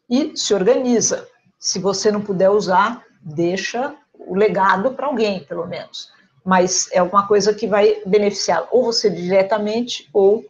[0.10, 1.28] e se organiza.
[1.58, 6.12] Se você não puder usar, deixa o legado para alguém, pelo menos.
[6.46, 10.46] Mas é uma coisa que vai beneficiar ou você diretamente ou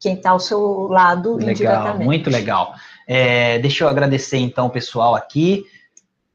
[0.00, 2.04] quem está ao seu lado legal, indiretamente.
[2.04, 2.74] Muito legal.
[3.06, 5.66] É, deixa eu agradecer então o pessoal aqui.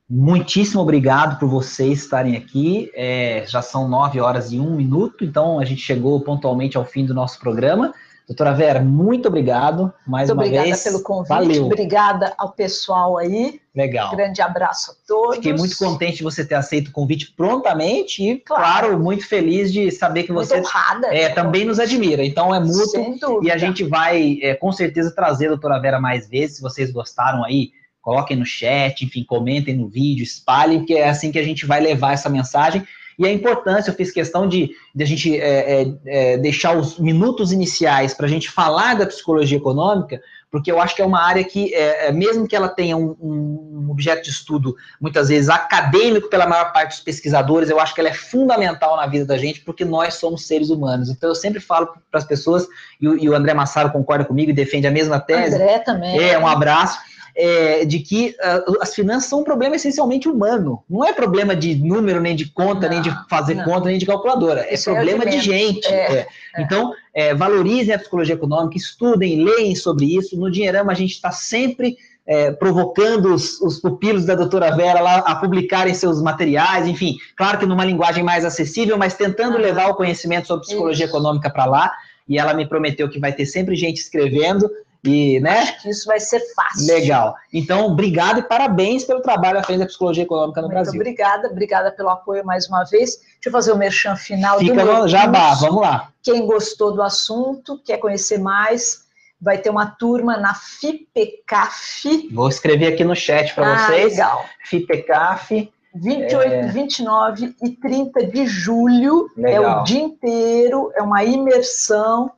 [0.10, 2.92] Muitíssimo obrigado por vocês estarem aqui.
[2.94, 7.06] É, já são nove horas e um minuto, então a gente chegou pontualmente ao fim
[7.06, 7.94] do nosso programa.
[8.28, 10.84] Doutora Vera, muito obrigado mais muito uma obrigada vez.
[10.84, 11.66] pelo convite, Valeu.
[11.66, 13.60] obrigada ao pessoal aí.
[13.76, 14.12] Legal.
[14.12, 15.36] Grande abraço a todos.
[15.36, 19.74] Fiquei muito contente de você ter aceito o convite prontamente e, claro, claro muito feliz
[19.74, 22.24] de saber que você honrada, é, também nos admira.
[22.24, 26.30] Então é mútuo e a gente vai é, com certeza trazer a doutora Vera mais
[26.30, 26.58] vezes.
[26.58, 27.72] Se vocês gostaram aí,
[28.04, 31.82] coloquem no chat, enfim, comentem no vídeo, espalhem, porque é assim que a gente vai
[31.82, 32.86] levar essa mensagem
[33.18, 36.98] e a importância, eu fiz questão de, de a gente é, é, é deixar os
[37.00, 41.22] minutos iniciais para a gente falar da psicologia econômica, porque eu acho que é uma
[41.22, 45.50] área que, é, é, mesmo que ela tenha um, um, objeto de estudo, muitas vezes
[45.50, 49.38] acadêmico pela maior parte dos pesquisadores, eu acho que ela é fundamental na vida da
[49.38, 51.10] gente, porque nós somos seres humanos.
[51.10, 52.68] Então eu sempre falo para as pessoas,
[53.02, 55.56] e o, e o André Massaro concorda comigo e defende a mesma tese.
[55.56, 56.20] André também.
[56.20, 57.00] É, um abraço
[57.36, 60.84] é, de que uh, as finanças são um problema essencialmente humano.
[60.90, 63.66] Não é problema de número, nem de conta, não, nem de fazer não.
[63.66, 64.62] conta, nem de calculadora.
[64.62, 65.88] É Isso é problema é de gente.
[65.88, 66.28] É, é.
[66.60, 70.38] Então, é, valorizem a psicologia econômica, estudem, leem sobre isso.
[70.38, 75.18] No Dinheirama, a gente está sempre é, provocando os, os, pupilos da doutora Vera lá
[75.20, 79.96] a publicarem seus materiais, enfim, claro que numa linguagem mais acessível, mas tentando levar o
[79.96, 81.16] conhecimento sobre psicologia isso.
[81.16, 81.92] econômica para lá.
[82.26, 84.70] E ela me prometeu que vai ter sempre gente escrevendo.
[85.04, 85.60] E, né?
[85.60, 86.88] Acho que isso vai ser fácil.
[86.88, 87.36] Legal.
[87.52, 91.00] Então, obrigado e parabéns pelo trabalho à frente da psicologia econômica no Muito Brasil.
[91.00, 93.18] Obrigada, obrigada pelo apoio mais uma vez.
[93.18, 94.60] Deixa eu fazer o merchan final.
[94.60, 96.10] Fica do no jabá, vamos lá.
[96.24, 99.04] Quem gostou do assunto, quer conhecer mais,
[99.42, 102.30] vai ter uma turma na FIPECAF.
[102.34, 104.14] Vou escrever aqui no chat para ah, vocês.
[104.14, 104.46] Legal.
[104.66, 105.70] FIPECAF.
[105.96, 106.68] 28, é...
[106.68, 109.30] 29 e 30 de julho.
[109.36, 109.64] Legal.
[109.64, 112.32] É o dia inteiro, é uma imersão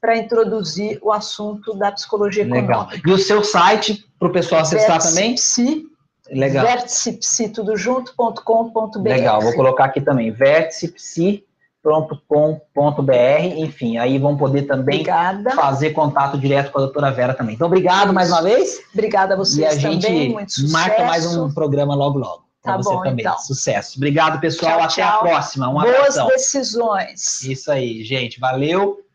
[0.00, 2.82] para introduzir o assunto da psicologia Legal.
[2.82, 3.08] econômica.
[3.08, 5.34] E o seu site para o pessoal acessar também?
[5.34, 5.84] Psi,
[6.30, 6.64] Legal.
[6.66, 8.98] Vérticepsi, tudo junto.com.br.
[9.08, 13.12] Legal, vou colocar aqui também, vérticepsi.com.br,
[13.56, 15.50] enfim, aí vão poder também Obrigada.
[15.52, 17.54] fazer contato direto com a doutora Vera também.
[17.54, 18.14] Então, obrigado Isso.
[18.14, 18.78] mais uma vez.
[18.92, 20.72] Obrigada a vocês e a também, gente muito sucesso.
[20.72, 22.46] marca mais um programa logo logo.
[22.62, 23.24] Tá você bom, também.
[23.24, 23.38] então.
[23.38, 23.96] Sucesso.
[23.96, 24.72] Obrigado, pessoal.
[24.72, 25.14] Tchau, Até tchau.
[25.14, 25.68] a próxima.
[25.70, 26.26] Um Boas abração.
[26.26, 27.42] decisões.
[27.42, 28.38] Isso aí, gente.
[28.38, 29.07] Valeu.